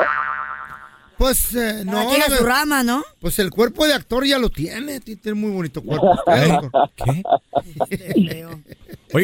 Pues 1.17 1.55
eh, 1.55 1.83
no. 1.85 2.15
la 2.17 2.37
su 2.37 2.43
rama, 2.45 2.83
¿no? 2.83 3.03
Pues 3.19 3.39
el 3.39 3.49
cuerpo 3.49 3.87
de 3.87 3.93
actor 3.93 4.25
ya 4.25 4.37
lo 4.37 4.49
tiene. 4.49 4.99
Tiene 4.99 5.33
muy 5.33 5.51
bonito 5.51 5.81
cuerpo. 5.81 6.11
usted, 6.27 6.47
doctor. 6.47 7.15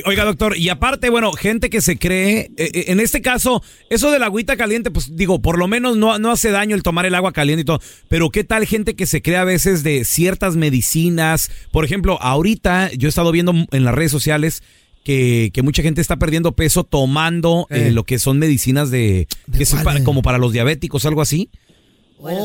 Oiga, 0.05 0.23
doctor, 0.23 0.57
y 0.57 0.69
aparte, 0.69 1.09
bueno, 1.09 1.33
gente 1.33 1.69
que 1.69 1.81
se 1.81 1.97
cree, 1.97 2.51
eh, 2.57 2.71
eh, 2.73 2.85
en 2.87 2.99
este 3.01 3.21
caso, 3.21 3.61
eso 3.89 4.11
de 4.11 4.19
la 4.19 4.27
agüita 4.27 4.55
caliente, 4.55 4.91
pues 4.91 5.15
digo, 5.15 5.41
por 5.41 5.57
lo 5.59 5.67
menos 5.67 5.97
no, 5.97 6.17
no 6.19 6.31
hace 6.31 6.51
daño 6.51 6.75
el 6.75 6.83
tomar 6.83 7.05
el 7.05 7.15
agua 7.15 7.33
caliente 7.33 7.61
y 7.61 7.65
todo, 7.65 7.81
pero 8.07 8.29
¿qué 8.29 8.45
tal 8.45 8.65
gente 8.65 8.95
que 8.95 9.05
se 9.05 9.21
cree 9.21 9.35
a 9.37 9.43
veces 9.43 9.83
de 9.83 10.05
ciertas 10.05 10.55
medicinas? 10.55 11.51
Por 11.71 11.83
ejemplo, 11.83 12.17
ahorita 12.21 12.91
yo 12.93 13.07
he 13.07 13.09
estado 13.09 13.31
viendo 13.33 13.53
en 13.71 13.83
las 13.83 13.93
redes 13.93 14.11
sociales 14.11 14.63
que, 15.03 15.51
que 15.53 15.61
mucha 15.63 15.83
gente 15.83 15.99
está 15.99 16.15
perdiendo 16.15 16.53
peso 16.53 16.85
tomando 16.85 17.67
eh, 17.69 17.91
lo 17.91 18.05
que 18.05 18.19
son 18.19 18.39
medicinas 18.39 18.89
de, 18.89 19.27
que 19.57 19.65
son 19.65 19.83
para- 19.83 20.01
como 20.05 20.21
para 20.21 20.37
los 20.37 20.53
diabéticos, 20.53 21.05
algo 21.05 21.21
así. 21.21 21.49
Bueno, 22.23 22.39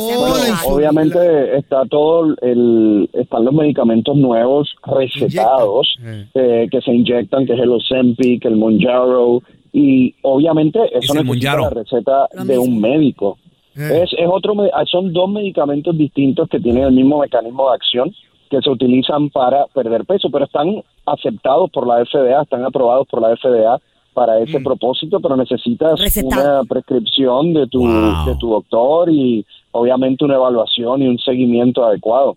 obviamente 0.66 1.56
está 1.56 1.84
todo 1.86 2.34
el 2.42 3.08
están 3.12 3.44
los 3.44 3.54
medicamentos 3.54 4.16
nuevos 4.16 4.68
recetados 4.84 5.94
eh, 6.34 6.66
que 6.70 6.80
se 6.80 6.92
inyectan 6.92 7.46
que 7.46 7.52
es 7.54 7.60
el 7.60 7.70
Ozempic, 7.70 8.44
el 8.44 8.56
Monjaro 8.56 9.40
y 9.72 10.14
obviamente 10.22 10.80
eso 10.96 11.14
necesita 11.14 11.22
Mounjaro. 11.24 11.62
la 11.62 11.70
receta 11.70 12.28
de 12.44 12.58
un 12.58 12.80
médico. 12.80 13.38
Eh. 13.76 14.00
Es, 14.02 14.12
es 14.18 14.28
otro 14.28 14.54
me- 14.56 14.70
son 14.90 15.12
dos 15.12 15.30
medicamentos 15.30 15.96
distintos 15.96 16.48
que 16.48 16.58
tienen 16.58 16.82
el 16.84 16.92
mismo 16.92 17.20
mecanismo 17.20 17.68
de 17.68 17.76
acción 17.76 18.12
que 18.50 18.60
se 18.60 18.70
utilizan 18.70 19.28
para 19.30 19.66
perder 19.66 20.04
peso, 20.06 20.28
pero 20.30 20.46
están 20.46 20.82
aceptados 21.06 21.70
por 21.70 21.86
la 21.86 22.04
FDA, 22.04 22.42
están 22.42 22.64
aprobados 22.64 23.06
por 23.08 23.20
la 23.22 23.36
FDA 23.36 23.78
para 24.18 24.40
ese 24.40 24.58
propósito, 24.58 25.20
pero 25.20 25.36
necesitas 25.36 25.96
Recetado. 26.00 26.42
una 26.42 26.64
prescripción 26.64 27.54
de 27.54 27.68
tu 27.68 27.86
de 27.86 28.34
tu 28.40 28.50
doctor 28.50 29.08
y 29.08 29.46
obviamente 29.70 30.24
una 30.24 30.34
evaluación 30.34 31.02
y 31.02 31.06
un 31.06 31.18
seguimiento 31.20 31.84
adecuado. 31.84 32.36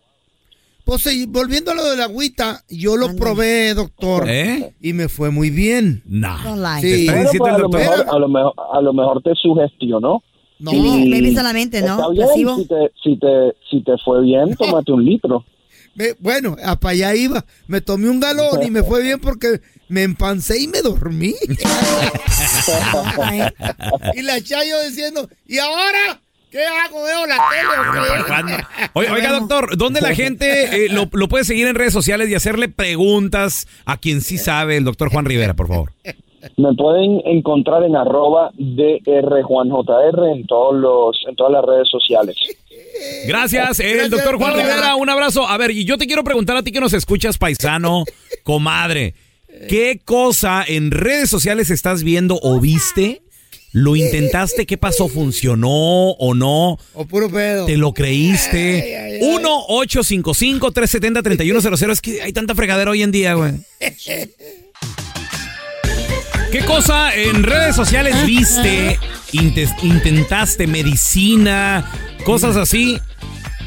Pues 0.86 1.02
sí, 1.02 1.26
volviendo 1.28 1.72
a 1.72 1.74
lo 1.74 1.84
de 1.84 1.98
la 1.98 2.04
agüita, 2.04 2.60
yo 2.70 2.98
lo 2.98 3.16
probé, 3.16 3.74
doctor. 3.74 4.30
¿Eh? 4.30 4.76
Y 4.80 4.94
me 4.94 5.10
fue 5.10 5.32
muy 5.32 5.50
bien. 5.50 6.04
Nah. 6.06 6.38
Sí. 6.82 7.08
Pues, 7.10 7.52
a, 7.52 7.58
lo 7.58 7.70
mejor, 7.70 8.06
a, 8.08 8.20
lo 8.20 8.30
mejor, 8.30 8.54
a 8.74 8.82
lo 8.82 8.94
mejor 8.94 9.24
te 9.24 9.34
sugestionó. 9.34 10.22
No. 10.60 10.72
Baby, 10.72 11.10
baby 11.10 11.36
solamente, 11.36 11.82
¿no? 11.82 11.96
Está 11.96 12.10
bien, 12.10 12.26
Placebo. 12.28 12.56
si 12.58 12.66
te, 12.68 12.92
si, 13.02 13.16
te, 13.18 13.56
si 13.72 13.82
te 13.82 13.98
fue 14.06 14.22
bien, 14.22 14.56
tómate 14.60 14.92
un 14.92 15.04
litro. 15.04 15.44
Me- 15.96 16.14
bueno, 16.20 16.56
a 16.64 16.80
para 16.80 16.94
allá 16.94 17.16
iba. 17.16 17.44
Me 17.68 17.82
tomé 17.82 18.10
un 18.10 18.20
galón 18.20 18.64
y 18.64 18.72
me 18.72 18.84
fue 18.84 19.02
bien 19.04 19.20
porque 19.20 19.60
me 19.90 20.04
empancé 20.04 20.60
y 20.62 20.68
me 20.68 20.82
dormí. 20.82 21.36
y 24.16 24.22
la 24.22 24.42
Chayo 24.42 24.82
diciendo, 24.88 25.28
¿y 25.48 25.58
ahora? 25.58 26.20
¿Qué 26.50 26.66
hago? 26.66 27.04
¿Veo 27.04 27.26
la 27.26 27.38
tele 27.50 27.70
o 27.80 28.46
qué?" 28.46 28.58
Oiga, 28.94 29.14
oiga, 29.14 29.32
doctor, 29.40 29.78
¿dónde 29.78 30.02
la 30.02 30.14
gente 30.14 30.86
eh, 30.86 30.90
lo, 30.90 31.08
lo 31.12 31.28
puede 31.28 31.44
seguir 31.46 31.68
en 31.68 31.76
redes 31.76 31.94
sociales 31.94 32.30
y 32.30 32.36
hacerle 32.36 32.70
preguntas 32.70 33.68
a 33.86 33.98
quien 33.98 34.22
sí 34.22 34.38
sabe, 34.38 34.78
el 34.78 34.84
doctor 34.84 35.10
Juan 35.10 35.26
Rivera, 35.26 35.54
por 35.54 35.68
favor? 35.68 35.92
Me 36.58 36.74
pueden 36.74 37.22
encontrar 37.26 37.84
en 37.84 37.96
arroba 37.96 38.50
drjuanjr 38.58 40.26
en 40.34 40.48
todos 40.48 40.76
los 40.76 41.24
en 41.28 41.36
todas 41.36 41.54
las 41.54 41.64
redes 41.64 41.88
sociales. 41.88 42.36
Gracias, 43.28 43.80
el 43.80 44.10
doctor 44.10 44.38
Juan 44.38 44.56
Rivera, 44.56 44.96
un 44.96 45.10
abrazo. 45.10 45.48
A 45.48 45.58
ver, 45.58 45.72
y 45.72 45.86
yo 45.86 45.98
te 45.98 46.08
quiero 46.08 46.24
preguntar 46.24 46.58
a 46.58 46.64
ti 46.64 46.72
que 46.72 46.80
nos 46.80 46.94
escuchas, 46.94 47.38
paisano, 47.38 48.06
comadre, 48.44 49.14
¿qué 49.70 50.02
cosa 50.04 50.64
en 50.68 50.90
redes 50.92 51.30
sociales 51.30 51.70
estás 51.70 52.04
viendo 52.04 52.40
o 52.42 52.60
viste? 52.60 53.22
¿Lo 53.74 53.96
intentaste? 53.96 54.66
¿Qué 54.66 54.78
pasó? 54.78 55.08
¿Funcionó 55.08 56.10
o 56.12 56.34
no? 56.34 56.78
O 56.94 57.08
puro 57.08 57.30
pedo. 57.30 57.66
¿Te 57.66 57.78
lo 57.78 57.94
creíste? 57.94 59.22
1-855-370-3100. 59.22 61.92
Es 61.92 62.02
que 62.02 62.22
hay 62.22 62.34
tanta 62.34 62.54
fregadera 62.54 62.92
hoy 62.92 63.02
en 63.02 63.12
día, 63.12 63.36
güey. 63.36 63.54
¿Qué 66.52 66.60
cosa 66.66 67.14
en 67.16 67.44
redes 67.44 67.76
sociales 67.76 68.26
viste, 68.26 69.00
inte- 69.32 69.70
intentaste 69.84 70.68
medicina, 70.68 71.90
cosas 72.26 72.58
así, 72.58 73.00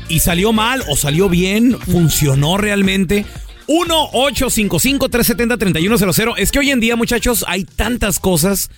y 0.08 0.18
salió 0.20 0.52
mal 0.52 0.82
o 0.88 0.96
salió 0.96 1.28
bien? 1.30 1.78
¿Funcionó 1.80 2.58
realmente? 2.58 3.24
1-855-370-3100. 3.68 6.34
Es 6.36 6.52
que 6.52 6.58
hoy 6.58 6.70
en 6.70 6.80
día, 6.80 6.96
muchachos, 6.96 7.44
hay 7.48 7.64
tantas 7.64 8.18
cosas 8.18 8.68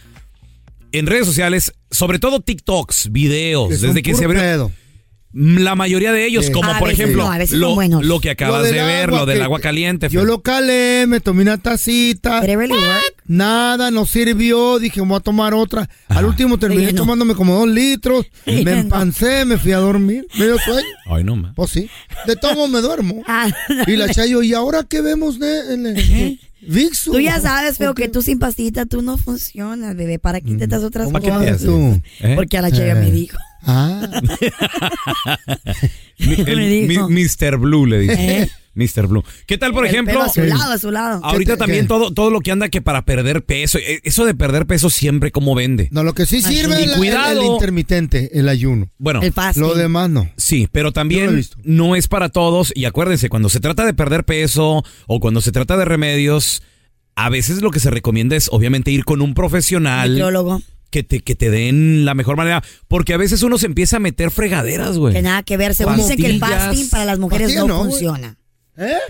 en 0.93 1.07
redes 1.07 1.27
sociales, 1.27 1.73
sobre 1.91 2.21
todo 2.21 2.39
TikToks, 2.41 3.11
videos, 3.11 3.81
desde 3.81 4.03
que 4.03 4.15
se 4.15 4.25
abrió. 4.25 4.41
pedo. 4.41 4.71
La 5.39 5.75
mayoría 5.75 6.13
de 6.13 6.27
ellos, 6.27 6.47
Sí. 6.47 6.53
como 6.53 6.71
A 6.71 6.79
por 6.79 6.89
veces 6.89 7.01
ejemplo 7.01 7.25
no, 7.25 7.31
a 7.33 7.37
veces 7.37 7.59
lo, 7.59 7.67
son 7.69 7.75
buenos. 7.75 8.05
lo 8.07 8.21
que 8.21 8.31
acabas 8.31 8.63
Lo 8.63 8.67
de 8.69 8.73
ver, 8.83 9.09
agua 9.09 9.19
lo 9.21 9.27
del 9.27 9.43
agua 9.43 9.61
caliente. 9.61 10.09
Yo 10.09 10.25
lo 10.25 10.41
calé, 10.41 11.05
me 11.07 11.21
tomé 11.21 11.43
una 11.43 11.59
tacita. 11.59 12.41
Really? 12.41 12.75
Nada, 13.27 13.91
no 13.91 14.07
sirvió. 14.07 14.79
Dije, 14.79 15.01
voy 15.03 15.17
a 15.17 15.21
tomar 15.21 15.53
otra. 15.53 15.89
Al 16.09 16.25
último 16.25 16.59
terminé 16.59 16.93
tomándome 16.95 17.35
como 17.35 17.55
dos 17.55 17.69
litros. 17.69 18.27
Me 18.47 18.73
empancé, 18.81 19.45
me 19.45 19.59
fui 19.59 19.73
a 19.73 19.79
dormir. 19.79 20.27
Me 20.39 20.45
dio 20.47 20.59
sueño. 20.59 20.87
Ay, 21.11 21.23
no, 21.25 21.37
ma. 21.37 21.53
Pues 21.55 21.71
sí. 21.71 21.91
De 22.27 22.37
todo 22.37 22.67
me 22.69 22.81
duermo. 22.81 23.23
Ah, 23.29 23.49
Y 23.87 23.97
la 23.97 24.09
Chayo, 24.09 24.43
¿y 24.43 24.55
ahora 24.55 24.85
qué 24.89 25.01
vemos 25.03 25.39
de 25.39 25.75
en 25.75 25.87
el 25.87 26.41
Vixu? 26.63 27.13
Tú 27.13 27.21
ya 27.21 27.39
sabes, 27.41 27.77
feo, 27.77 27.95
que 27.95 28.09
tú 28.09 28.23
sin 28.23 28.39
pastillita 28.39 28.87
tú 28.87 29.03
no 29.03 29.19
funcionas, 29.19 29.95
bebé. 29.97 30.19
¿Para 30.19 30.41
qué 30.41 30.51
intentas 30.51 30.83
otras 30.83 31.07
¿Cómo 31.07 31.21
cosas? 31.21 31.39
que 31.41 31.45
te 31.45 31.51
haces? 31.51 31.67
Tú. 31.67 32.01
¿Eh? 32.21 32.33
Porque 32.37 32.57
a 32.59 32.63
la 32.63 32.71
chaya 32.71 32.95
me 32.95 33.11
dijo. 33.11 33.37
Ah, 33.67 34.09
Mi- 36.19 36.35
el- 36.35 36.57
Me 36.57 36.69
dijo. 36.69 37.09
mi- 37.09 37.25
Mr. 37.25 37.57
Blue 37.59 37.87
le 37.87 37.99
dice. 38.01 38.43
¿Eh? 38.43 38.51
Mr. 38.75 39.07
Blue. 39.07 39.25
¿Qué 39.47 39.57
tal, 39.57 39.73
por 39.73 39.87
El 39.87 39.91
ejemplo? 39.93 40.23
a 40.23 40.29
su 40.29 40.43
lado, 40.43 40.73
a 40.73 40.79
su 40.79 40.91
lado. 40.91 41.21
Ahorita 41.25 41.53
¿Qué 41.53 41.57
te- 41.57 41.61
también 41.61 41.85
qué? 41.85 41.89
todo, 41.89 42.13
todo 42.13 42.31
lo 42.31 42.41
que 42.41 42.51
anda 42.53 42.69
que 42.69 42.83
para 42.83 43.07
perder 43.07 43.43
peso. 43.45 43.79
eh, 43.79 44.01
Eso 44.05 44.27
de 44.27 44.35
perder 44.35 44.67
peso 44.67 44.91
siempre 44.91 45.33
como 45.33 45.55
vende. 45.55 45.89
no, 45.93 46.05
lo 46.05 46.13
que 46.13 46.27
sí 46.27 46.43
sirve 46.43 46.81
Y 46.83 46.85
es 46.85 46.93
el, 46.99 47.43
intermitente, 47.43 48.39
el 48.39 48.49
ayuno. 48.51 48.91
Bueno, 48.99 49.23
El. 49.23 49.33
Lo 49.57 49.75
demás 49.75 50.11
no. 50.11 50.29
sí, 50.37 50.69
pero 50.71 50.93
también 50.93 51.43
no 51.65 51.97
es 51.97 52.07
para 52.07 52.29
todos. 52.29 52.71
Y 52.75 52.85
acuérdense, 52.85 53.31
cuando 53.31 53.49
se 53.49 53.61
trata 53.61 53.87
de 53.87 53.95
perder 53.95 54.25
peso 54.25 54.85
o 55.07 55.21
cuando 55.21 55.41
se 55.41 55.53
trata 55.53 55.79
de 55.79 55.87
remedios, 55.87 56.63
a 57.15 57.31
veces 57.31 57.63
lo 57.63 57.71
que 57.71 57.81
se 57.81 57.91
recomienda 57.91 58.37
es 58.37 58.49
obviamente 58.53 58.91
ir 58.91 59.07
con 59.07 59.23
un 59.23 59.33
profesional. 59.33 60.11
Nutriólogo. 60.11 60.61
Que 60.91 61.03
te, 61.03 61.21
que 61.21 61.35
te 61.35 61.51
den 61.51 62.05
la 62.05 62.15
mejor 62.15 62.37
manera. 62.37 62.63
Porque 62.89 63.13
a 63.15 63.17
veces 63.17 63.43
uno 63.43 63.59
se 63.59 63.67
empieza 63.67 63.97
a 63.97 64.01
meter 64.01 64.31
fregaderas, 64.31 64.99
güey. 64.99 65.15
Que 65.15 65.23
nada 65.23 65.43
que 65.43 65.57
ver. 65.57 65.75
Según 65.75 65.97
dicen 65.97 66.17
que 66.17 66.27
el 66.27 66.39
fasting 66.41 66.89
para 66.91 67.05
las 67.05 67.19
mujeres 67.19 67.55
no, 67.55 67.67
funciona. 67.85 68.39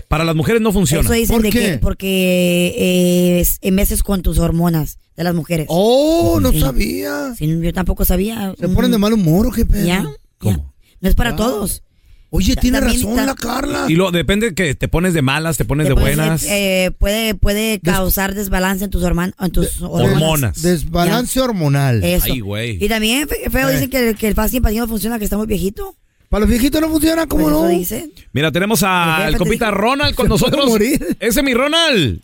Para 0.07 0.23
las 0.23 0.35
mujeres 0.35 0.61
no 0.61 0.71
funciona. 0.71 1.03
Eso 1.03 1.13
dicen 1.13 1.35
¿Por 1.35 1.43
de 1.43 1.49
qué? 1.49 1.59
que 1.59 1.77
porque 1.77 2.73
eh, 2.77 3.39
es 3.41 3.57
en 3.61 3.75
meses 3.75 4.01
con 4.01 4.21
tus 4.21 4.37
hormonas 4.39 4.97
de 5.15 5.23
las 5.23 5.35
mujeres. 5.35 5.67
Oh, 5.69 6.39
no 6.41 6.51
Sí. 6.51 6.61
sabía. 6.61 7.33
Sí, 7.37 7.59
yo 7.61 7.73
tampoco 7.73 8.05
sabía. 8.05 8.53
¿Se 8.59 8.69
ponen 8.69 8.91
de 8.91 8.97
mal 8.97 9.13
humor 9.13 9.47
o 9.47 9.51
qué 9.51 9.65
pedo? 9.65 9.85
Ya, 9.85 10.05
ya. 10.41 10.59
No 10.99 11.09
es 11.09 11.15
para 11.15 11.35
todos. 11.35 11.83
Oye, 12.29 12.55
tiene 12.57 12.79
también 12.79 13.01
razón 13.01 13.25
la 13.25 13.35
Carla. 13.35 13.85
Y 13.87 13.95
lo 13.95 14.11
depende 14.11 14.53
que 14.53 14.75
te 14.75 14.87
pones 14.89 15.13
de 15.13 15.21
malas, 15.21 15.55
te 15.57 15.63
pones 15.65 15.87
de 15.87 15.93
Te 15.95 15.99
puede 16.01 16.15
buenas. 16.15 16.43
eh, 16.43 16.91
puede 16.99 17.35
puede 17.35 17.79
causar 17.79 18.33
desbalance 18.35 18.83
en 18.85 18.89
tus, 18.91 19.03
horman- 19.03 19.33
en 19.39 19.51
tus 19.51 19.81
hormonas. 19.81 20.11
hormonas. 20.13 20.61
Desbalance 20.61 21.39
hormonal. 21.39 22.03
Eso. 22.03 22.25
Ay, 22.25 22.39
güey. 22.41 22.83
Y 22.83 22.89
también, 22.89 23.27
fe- 23.29 23.49
feo, 23.49 23.69
Eh. 23.69 23.73
dicen 23.73 23.89
que, 23.89 24.15
que 24.15 24.27
el 24.27 24.33
fasting 24.35 24.61
para 24.61 24.73
ti 24.73 24.79
no 24.79 24.87
funciona, 24.87 25.17
que 25.17 25.23
está 25.23 25.37
muy 25.37 25.47
viejito. 25.47 25.95
Para 26.29 26.41
los 26.41 26.49
viejitos 26.49 26.81
no 26.81 26.89
funciona, 26.89 27.25
¿cómo 27.27 27.43
Pues 27.45 27.55
no? 27.55 27.65
eso 27.69 27.77
dicen. 27.79 28.11
Mira, 28.33 28.51
tenemos 28.51 28.81
El 28.81 28.87
al 28.89 29.31
te 29.31 29.37
compita 29.37 29.67
dijo. 29.67 29.77
Ronald 29.77 30.13
con 30.15 30.25
Se 30.25 30.29
puede 30.29 30.41
nosotros. 30.51 30.67
morir. 30.69 31.17
Ese 31.21 31.39
es 31.39 31.43
mi 31.45 31.53
Ronald. 31.53 32.19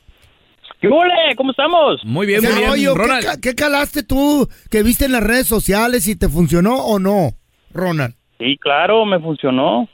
¿Qué? 0.82 0.90
¿Cómo 1.38 1.52
estamos? 1.52 2.02
Muy 2.04 2.28
bien, 2.28 2.44
muy 2.44 2.52
bien. 2.54 2.70
oye, 2.70 2.84
¿qué, 2.88 2.94
Ronald. 2.94 3.26
ca- 3.26 3.38
qué 3.40 3.56
calaste 3.56 4.04
tú 4.04 4.50
que 4.70 4.84
viste 4.84 5.06
en 5.06 5.14
las 5.14 5.24
redes 5.24 5.48
sociales 5.48 6.08
y 6.08 6.18
te 6.18 6.28
funcionó 6.28 6.76
o 6.76 7.00
no, 7.00 7.32
Ronald? 7.74 8.16
Sí, 8.38 8.58
claro, 8.60 9.06
me 9.06 9.18
funcionó. 9.22 9.88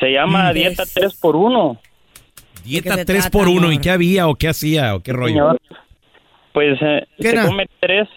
Se 0.00 0.10
llama 0.12 0.50
Mm, 0.50 0.54
dieta 0.54 0.82
es- 0.84 0.94
3 0.94 1.14
por 1.20 1.36
1 1.36 1.80
Dieta 2.64 2.94
se 2.94 3.04
3 3.04 3.22
trata, 3.24 3.30
por 3.30 3.48
1 3.48 3.72
¿Y 3.72 3.78
qué 3.78 3.90
había 3.90 4.26
o 4.26 4.34
qué 4.36 4.48
hacía 4.48 4.94
o 4.94 5.00
qué 5.00 5.12
rollo? 5.12 5.32
Señor. 5.34 5.60
Pues 6.52 6.78
eh, 6.80 7.06
¿Qué 7.18 7.22
se 7.22 7.28
era? 7.30 7.46
come 7.46 7.66
tres, 7.80 8.08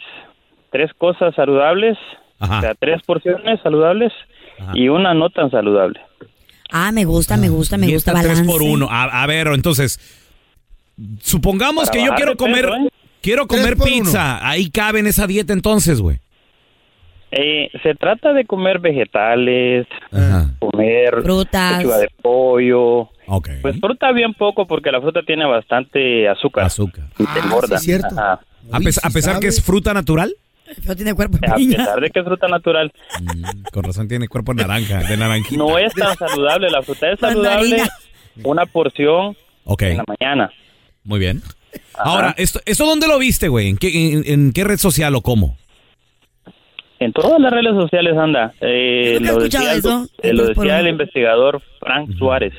tres 0.71 0.91
cosas 0.97 1.33
saludables, 1.35 1.97
Ajá. 2.39 2.57
o 2.59 2.61
sea, 2.61 2.75
tres 2.75 3.01
porciones 3.05 3.59
saludables 3.61 4.13
Ajá. 4.59 4.71
y 4.75 4.87
una 4.89 5.13
no 5.13 5.29
tan 5.29 5.49
saludable. 5.51 5.99
Ah, 6.71 6.91
me 6.91 7.03
gusta, 7.05 7.35
me 7.37 7.49
gusta, 7.49 7.77
me 7.77 7.87
gusta 7.91 8.11
Dieta 8.13 8.21
3 8.27 8.39
balance. 8.41 8.51
por 8.51 8.61
1 8.61 8.87
a, 8.89 9.23
a 9.23 9.27
ver, 9.27 9.47
entonces, 9.47 9.99
supongamos 11.21 11.89
Para 11.89 11.99
que 11.99 12.05
yo 12.05 12.13
quiero 12.15 12.35
comer, 12.37 12.65
peso, 12.65 12.75
¿eh? 12.75 12.89
quiero 13.21 13.47
comer 13.47 13.75
pizza. 13.77 14.47
Ahí 14.47 14.69
cabe 14.69 14.99
en 14.99 15.07
esa 15.07 15.27
dieta 15.27 15.53
entonces, 15.53 15.99
güey. 16.01 16.19
Eh, 17.31 17.69
se 17.83 17.93
trata 17.95 18.31
de 18.33 18.45
comer 18.45 18.79
vegetales, 18.79 19.85
Ajá. 20.11 20.51
comer 20.59 21.21
Frutas. 21.23 21.77
pechuga 21.77 21.97
de 21.97 22.09
pollo. 22.21 23.09
Ok. 23.27 23.49
Pues 23.61 23.79
fruta 23.81 24.11
bien 24.13 24.33
poco 24.33 24.65
porque 24.65 24.91
la 24.91 25.01
fruta 25.01 25.21
tiene 25.25 25.45
bastante 25.45 26.29
azúcar 26.29 26.63
Azúcar. 26.65 27.05
y 27.19 27.25
te 27.25 27.39
Ah, 27.39 27.41
engorda. 27.43 27.77
sí, 27.79 27.85
cierto. 27.85 28.07
Ajá. 28.17 28.39
A, 28.71 28.79
pes- 28.79 29.03
a 29.03 29.09
pesar 29.09 29.39
que 29.39 29.47
es 29.47 29.61
fruta 29.61 29.93
natural. 29.93 30.33
Feo 30.83 30.95
tiene 30.95 31.13
cuerpo 31.13 31.37
de 31.37 31.47
A 31.47 31.55
piña. 31.55 31.77
pesar 31.77 31.99
de 32.01 32.09
que 32.09 32.19
es 32.19 32.25
fruta 32.25 32.47
natural, 32.47 32.91
Mm, 33.21 33.43
con 33.71 33.83
razón 33.83 34.07
tiene 34.07 34.27
cuerpo 34.27 34.53
naranja, 34.53 34.99
de 35.03 35.15
naranjita. 35.17 35.57
no 35.57 35.77
es 35.77 35.93
tan 35.93 36.15
saludable. 36.17 36.69
La 36.69 36.81
fruta 36.81 37.09
es 37.11 37.19
saludable 37.19 37.69
Mandarina. 37.77 37.89
una 38.43 38.65
porción 38.65 39.35
Ok, 39.65 39.81
en 39.83 39.97
la 39.97 40.03
mañana. 40.07 40.51
muy 41.03 41.19
bien. 41.19 41.41
Ahora, 41.97 42.33
¿esto, 42.37 42.59
¿esto 42.65 42.85
dónde 42.85 43.07
lo 43.07 43.17
viste, 43.19 43.47
güey? 43.49 43.69
¿En 43.69 43.77
qué, 43.77 44.11
en, 44.13 44.23
en 44.25 44.51
qué 44.53 44.63
red 44.63 44.77
social 44.77 45.13
o 45.15 45.21
cómo? 45.21 45.57
En 46.99 47.13
todas 47.13 47.39
las 47.39 47.51
redes 47.51 47.73
sociales 47.75 48.17
anda. 48.17 48.53
Eh, 48.61 49.17
lo 49.21 49.27
escuchado 49.37 49.65
decía, 49.65 49.71
el, 49.73 49.79
eso. 49.79 50.07
eh, 50.23 50.33
lo 50.33 50.45
decía 50.47 50.79
el 50.79 50.87
investigador 50.87 51.61
Frank 51.79 52.09
Suárez. 52.17 52.53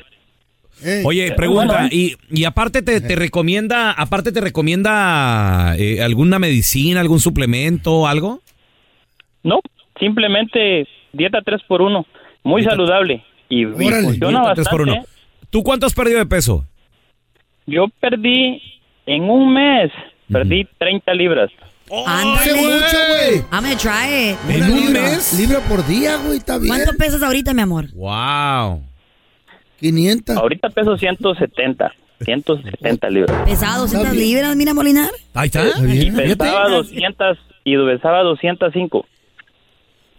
Eh, 0.83 1.01
Oye, 1.05 1.33
pregunta, 1.33 1.73
bueno. 1.73 1.89
y, 1.91 2.15
y 2.31 2.45
aparte 2.45 2.81
te, 2.81 3.01
te 3.01 3.15
recomienda, 3.17 3.91
aparte 3.91 4.31
te 4.31 4.39
recomienda 4.39 5.75
eh, 5.77 6.01
alguna 6.01 6.39
medicina, 6.39 7.01
algún 7.01 7.19
suplemento, 7.19 8.07
algo? 8.07 8.39
No, 9.43 9.59
simplemente 9.99 10.87
dieta 11.11 11.41
3 11.43 11.63
por 11.67 11.81
1 11.81 12.05
muy 12.43 12.61
Dieta- 12.61 12.71
saludable 12.77 13.25
y, 13.49 13.63
y 13.63 13.65
Órale, 13.65 14.03
funciona 14.03 14.39
por 14.39 14.57
bastante. 14.57 14.83
uno. 14.83 15.05
¿Tú 15.49 15.63
cuánto 15.63 15.85
has 15.85 15.93
perdido 15.93 16.19
de 16.19 16.25
peso? 16.27 16.63
Yo 17.65 17.87
perdí 17.99 18.61
en 19.05 19.23
un 19.29 19.53
mes, 19.53 19.91
perdí 20.31 20.65
30 20.77 21.13
libras. 21.13 21.51
Hace 22.07 22.51
Ándale. 22.51 22.61
mucho, 22.61 22.97
güey. 23.09 23.35
I'm 23.51 23.63
gonna 23.63 23.77
try 23.77 24.31
it. 24.31 24.37
¿En 24.49 24.71
un 24.71 24.79
libra, 24.85 25.01
mes? 25.01 25.33
Libra 25.33 25.59
por 25.61 25.85
día, 25.87 26.17
güey, 26.17 26.37
está 26.37 26.57
bien. 26.57 26.75
¿Cuánto 26.75 26.93
pesas 26.97 27.21
ahorita, 27.23 27.53
mi 27.53 27.61
amor? 27.61 27.91
Wow. 27.93 28.83
500. 29.79 30.35
Ahorita 30.37 30.69
peso 30.69 30.97
170, 30.97 31.93
170 32.25 33.09
libras. 33.09 33.49
Pesado, 33.49 33.81
200 33.83 34.11
bien. 34.11 34.23
libras, 34.25 34.55
mira, 34.55 34.73
Molinar. 34.73 35.11
Ahí 35.33 35.47
está. 35.47 35.65
Está 35.67 35.81
bien. 35.81 36.07
Y 36.07 36.11
pesaba 36.35 36.69
200 36.69 37.37
y 37.63 37.77
pesaba 37.77 38.23
205. 38.23 39.05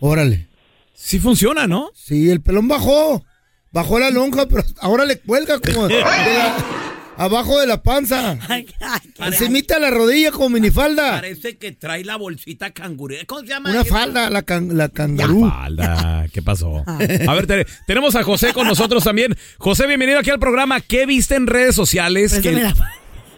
Órale. 0.00 0.48
Sí 0.94 1.18
funciona, 1.18 1.66
¿no? 1.66 1.90
Sí, 1.94 2.30
el 2.30 2.40
pelón 2.42 2.68
bajó. 2.68 3.24
Bajó 3.72 3.98
la 4.00 4.10
lonja, 4.10 4.46
pero 4.48 4.64
ahora 4.80 5.04
le 5.04 5.20
cuelga 5.20 5.58
como 5.60 5.86
de 5.88 6.00
la- 6.00 6.56
abajo 7.24 7.58
de 7.60 7.66
la 7.66 7.82
panza. 7.82 8.38
Se 9.36 9.44
imita 9.46 9.78
la 9.78 9.90
rodilla 9.90 10.30
como 10.30 10.48
minifalda. 10.50 11.12
Parece 11.12 11.56
que 11.58 11.72
trae 11.72 12.04
la 12.04 12.16
bolsita 12.16 12.70
cangurú. 12.70 13.14
¿Cómo 13.26 13.42
se 13.42 13.48
llama? 13.48 13.70
Una 13.70 13.84
falda, 13.84 14.30
la, 14.30 14.42
can- 14.42 14.76
la 14.76 14.88
cangarú. 14.88 15.48
Falda, 15.48 16.26
¿qué 16.32 16.40
pasó? 16.42 16.82
A 16.86 17.34
ver, 17.34 17.46
te- 17.46 17.66
tenemos 17.86 18.16
a 18.16 18.22
José 18.22 18.52
con 18.52 18.66
nosotros 18.66 19.04
también. 19.04 19.36
José, 19.58 19.86
bienvenido 19.86 20.18
aquí 20.18 20.30
al 20.30 20.38
programa. 20.38 20.80
¿Qué 20.80 21.06
viste 21.06 21.34
en 21.34 21.46
redes 21.46 21.74
sociales? 21.74 22.38
que- 22.40 22.52
la- 22.52 22.74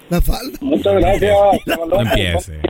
La 0.09 0.21
falda. 0.21 0.59
Muchas 0.61 0.95
gracias. 0.95 1.33
No 1.89 2.01
empiece. 2.01 2.61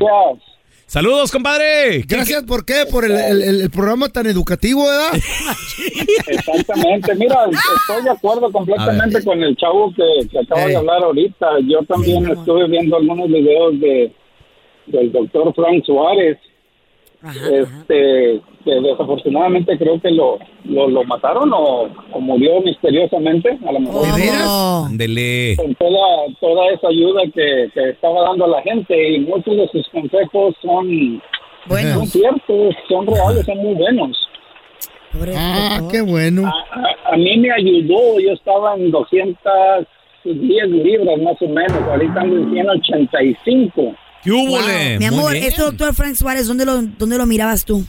Saludos, 0.93 1.33
compadre. 1.33 2.03
¿Qué- 2.07 2.17
Gracias, 2.17 2.43
¿por 2.43 2.67
qué? 2.67 2.85
Por 2.91 3.07
el, 3.07 3.13
el- 3.13 3.43
el- 3.43 3.61
el 3.63 3.71
programa 3.71 4.11
tan 4.11 4.27
educativo, 4.27 4.85
¿verdad? 4.85 5.13
Exactamente, 6.29 7.15
mira, 7.15 7.47
estoy 7.47 8.05
de 8.05 8.11
acuerdo 8.11 8.53
completamente 8.53 9.25
con 9.25 9.43
el 9.43 9.57
chavo 9.57 9.91
que, 9.95 10.29
que 10.29 10.39
acaba 10.41 10.67
de 10.67 10.77
hablar 10.77 11.03
ahorita. 11.03 11.47
Yo 11.67 11.79
también 11.89 12.31
estuve 12.31 12.69
viendo 12.69 12.97
algunos 12.99 13.27
videos 13.29 13.81
de 13.81 14.13
del 14.85 15.13
doctor 15.13 15.55
Frank 15.55 15.83
Suárez, 15.87 16.37
Ajá, 17.23 17.39
este, 17.51 18.41
que 18.65 18.71
desafortunadamente 18.81 19.79
creo 19.79 20.01
que 20.01 20.11
lo, 20.11 20.39
lo, 20.65 20.89
lo 20.89 21.05
mataron 21.05 21.53
o, 21.53 21.89
o 22.13 22.21
murió 22.21 22.61
misteriosamente, 22.63 23.59
a 23.67 23.73
lo 23.73 23.81
mejor. 23.81 24.07
¿De 24.07 24.21
veras? 24.21 24.87
Con 25.57 25.75
toda, 25.77 26.27
toda 26.41 26.69
esa 26.73 26.89
ayuda 26.89 27.23
que, 27.35 27.71
que 27.75 27.91
estaba 27.91 28.23
dando 28.23 28.45
a 28.47 28.49
la 28.49 28.63
gente 28.63 29.13
y 29.15 29.21
muchos 29.21 29.57
de 29.57 29.69
sus 29.69 29.89
consejos 29.91 30.55
son, 30.63 31.23
Bueno, 31.67 31.95
son 31.95 32.07
ciertos, 32.09 32.75
son 32.89 33.07
reales, 33.07 33.47
son 33.47 33.59
muy 33.59 33.75
buenos. 33.75 34.29
pobre 35.13 35.33
Ah, 35.37 35.77
doctor. 35.81 35.93
qué 35.93 36.01
bueno. 36.03 36.43
A, 36.47 37.13
a 37.13 37.17
mí 37.17 37.37
me 37.39 37.53
ayudó, 37.53 38.19
yo 38.21 38.33
estaba 38.33 38.75
en 38.75 38.91
210 38.91 40.69
libras 40.71 41.21
más 41.23 41.41
o 41.41 41.49
menos, 41.49 41.83
ahorita 41.89 42.21
ando 42.21 42.37
en 42.37 42.51
185. 42.53 43.95
¿Qué 44.23 44.31
hubo, 44.31 44.51
Wow. 44.51 44.99
Mi 44.99 45.05
amor, 45.07 45.35
este 45.35 45.63
doctor 45.63 45.95
Frank 45.95 46.15
Suárez, 46.15 46.47
¿dónde 46.47 46.65
lo, 46.65 46.81
dónde 46.83 47.19
lo 47.19 47.27
mirabas 47.27 47.65
tú? 47.65 47.83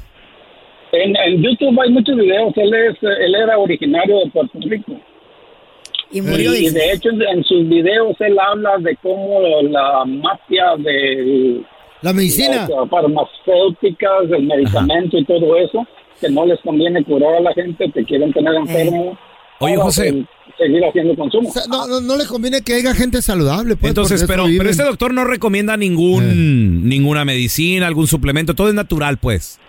En, 0.91 1.15
en 1.15 1.41
YouTube 1.41 1.79
hay 1.81 1.91
muchos 1.91 2.15
videos, 2.15 2.53
él, 2.55 2.73
es, 2.73 2.97
él 3.01 3.35
era 3.35 3.57
originario 3.57 4.19
de 4.19 4.31
Puerto 4.31 4.59
Rico. 4.61 4.93
Y 6.11 6.21
murió, 6.21 6.55
Y, 6.55 6.69
de 6.69 6.91
hecho 6.91 7.09
en 7.09 7.43
sus 7.43 7.67
videos 7.67 8.15
él 8.19 8.37
habla 8.39 8.77
de 8.79 8.95
cómo 8.97 9.41
la 9.63 10.05
mafia 10.05 10.75
de 10.77 11.63
La 12.01 12.13
medicina. 12.13 12.67
las 12.69 12.89
farmacéuticas, 12.89 14.29
el 14.31 14.43
medicamento 14.43 15.17
y 15.17 15.25
todo 15.25 15.57
eso, 15.57 15.87
que 16.21 16.29
no 16.29 16.45
les 16.45 16.59
conviene 16.61 17.03
curar 17.03 17.35
a 17.35 17.39
la 17.41 17.53
gente, 17.53 17.89
te 17.89 18.03
quieren 18.05 18.31
tener 18.31 18.53
enfermo. 18.53 19.17
Oye, 19.59 19.75
José. 19.77 20.25
seguir 20.57 20.83
haciendo 20.85 21.15
consumo. 21.15 21.49
O 21.49 21.51
sea, 21.51 21.63
no, 21.69 21.87
no, 21.87 22.01
no 22.01 22.17
le 22.17 22.25
conviene 22.25 22.61
que 22.61 22.73
haya 22.75 22.93
gente 22.93 23.21
saludable, 23.21 23.75
pues. 23.75 23.89
Entonces, 23.89 24.23
pero, 24.27 24.45
pero 24.57 24.69
este 24.69 24.83
doctor 24.83 25.13
no 25.13 25.23
recomienda 25.25 25.77
ningún, 25.77 26.87
ninguna 26.87 27.25
medicina, 27.25 27.87
algún 27.87 28.07
suplemento, 28.07 28.53
todo 28.53 28.67
es 28.69 28.73
natural, 28.73 29.17
pues. 29.17 29.59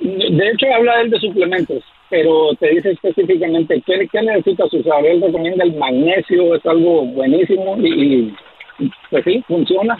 De 0.00 0.48
hecho, 0.52 0.66
habla 0.76 1.00
él 1.00 1.10
de 1.10 1.18
suplementos, 1.18 1.82
pero 2.10 2.50
te 2.60 2.68
dice 2.70 2.90
específicamente 2.92 3.82
qué, 3.86 4.06
qué 4.10 4.22
necesitas 4.22 4.72
usar. 4.72 5.04
Él 5.04 5.20
recomienda 5.22 5.64
el 5.64 5.74
magnesio, 5.76 6.54
es 6.54 6.64
algo 6.66 7.04
buenísimo 7.06 7.76
y, 7.78 8.32
y, 8.80 8.90
pues 9.10 9.24
sí, 9.24 9.42
funciona. 9.48 9.96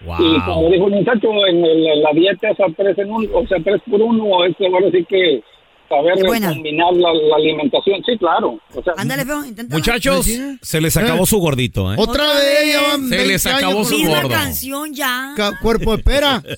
Y 0.00 0.40
como 0.44 0.62
Wow. 0.62 0.70
dijo 0.72 0.86
el 0.88 0.92
muchacho, 0.94 1.28
en, 1.48 1.64
el- 1.64 1.86
en 1.88 2.02
la 2.02 2.10
dieta 2.12 2.50
esa 2.50 2.66
3 2.76 2.98
en 2.98 3.10
uno, 3.10 3.28
o 3.34 3.46
sea, 3.46 3.58
3 3.64 3.80
por 3.90 4.00
1, 4.00 4.44
es 4.44 4.54
ahora 4.60 4.90
sí 4.92 5.04
que 5.08 5.42
saber 5.88 6.24
buena. 6.26 6.50
combinar 6.50 6.92
la, 6.94 7.12
la 7.14 7.36
alimentación. 7.36 8.02
Sí, 8.04 8.16
claro. 8.18 8.58
O 8.74 8.82
sea, 8.82 8.92
Ándale, 8.96 9.24
feo, 9.24 9.44
intenta. 9.44 9.74
Muchachos, 9.76 10.24
¿Sí? 10.26 10.58
se 10.62 10.80
les 10.80 10.96
acabó 10.96 11.24
Eh. 11.24 11.26
su 11.26 11.38
gordito, 11.38 11.92
¿eh? 11.92 11.96
Otra 11.98 12.24
Otra 12.24 12.34
vez, 12.38 12.72
ya 12.72 12.82
van 12.82 13.08
Se 13.08 13.16
20 13.16 13.26
les 13.26 13.46
acabó 13.46 13.84
su 13.84 13.94
Misma 13.96 14.16
gordo. 14.22 14.28
canción 14.30 14.94
ya. 14.94 15.32
Ca- 15.36 15.52
Cuerpo 15.60 15.96
de 15.96 16.02
pera. 16.02 16.42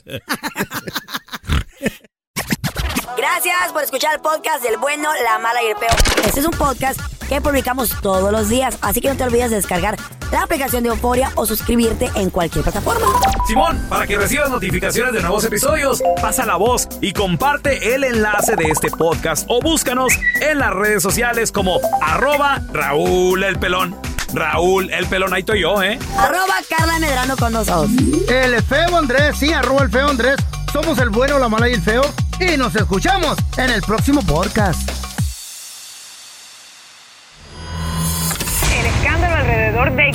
Gracias 3.17 3.73
por 3.73 3.83
escuchar 3.83 4.15
el 4.15 4.21
podcast 4.21 4.63
del 4.65 4.77
bueno, 4.79 5.09
la 5.25 5.39
mala 5.39 5.63
y 5.63 5.67
el 5.67 5.77
peor. 5.77 5.93
Este 6.25 6.41
es 6.41 6.47
un 6.47 6.53
podcast 6.53 6.99
que 7.31 7.41
publicamos 7.41 7.91
todos 8.03 8.33
los 8.33 8.49
días. 8.49 8.77
Así 8.83 9.01
que 9.01 9.09
no 9.09 9.17
te 9.17 9.23
olvides 9.23 9.51
de 9.51 9.57
descargar 9.57 9.97
la 10.33 10.43
aplicación 10.43 10.83
de 10.83 10.89
Euforia 10.89 11.31
o 11.37 11.47
suscribirte 11.47 12.11
en 12.17 12.29
cualquier 12.29 12.65
plataforma. 12.65 13.07
Simón, 13.47 13.81
para 13.89 14.05
que 14.05 14.19
recibas 14.19 14.51
notificaciones 14.51 15.15
de 15.15 15.21
nuevos 15.21 15.45
episodios, 15.45 16.03
pasa 16.21 16.45
la 16.45 16.57
voz 16.57 16.89
y 17.01 17.13
comparte 17.13 17.95
el 17.95 18.03
enlace 18.03 18.57
de 18.57 18.65
este 18.65 18.91
podcast 18.91 19.47
o 19.49 19.61
búscanos 19.61 20.13
en 20.41 20.59
las 20.59 20.75
redes 20.75 21.05
sociales 21.05 21.53
como 21.53 21.79
arroba 22.03 22.61
Raúl 22.73 23.45
el 23.45 23.61
Pelón. 23.61 23.97
Raúl 24.35 24.91
el 24.91 25.07
Pelón, 25.07 25.33
ahí 25.33 25.41
estoy 25.41 25.61
yo, 25.61 25.81
¿eh? 25.85 26.01
Arroba 26.19 26.55
Carla 26.69 26.99
Medrano 26.99 27.37
con 27.37 27.53
nosotros. 27.53 27.91
El 28.29 28.61
feo 28.65 28.97
Andrés, 28.97 29.37
sí, 29.39 29.53
arroba 29.53 29.85
el 29.85 29.91
feo 29.91 30.09
Andrés. 30.09 30.37
Somos 30.73 30.99
el 30.99 31.11
bueno, 31.11 31.39
la 31.39 31.49
mala 31.49 31.69
y 31.69 31.75
el 31.75 31.83
feo. 31.83 32.03
Y 32.41 32.57
nos 32.57 32.75
escuchamos 32.75 33.39
en 33.57 33.71
el 33.71 33.83
próximo 33.83 34.21
podcast. 34.23 35.00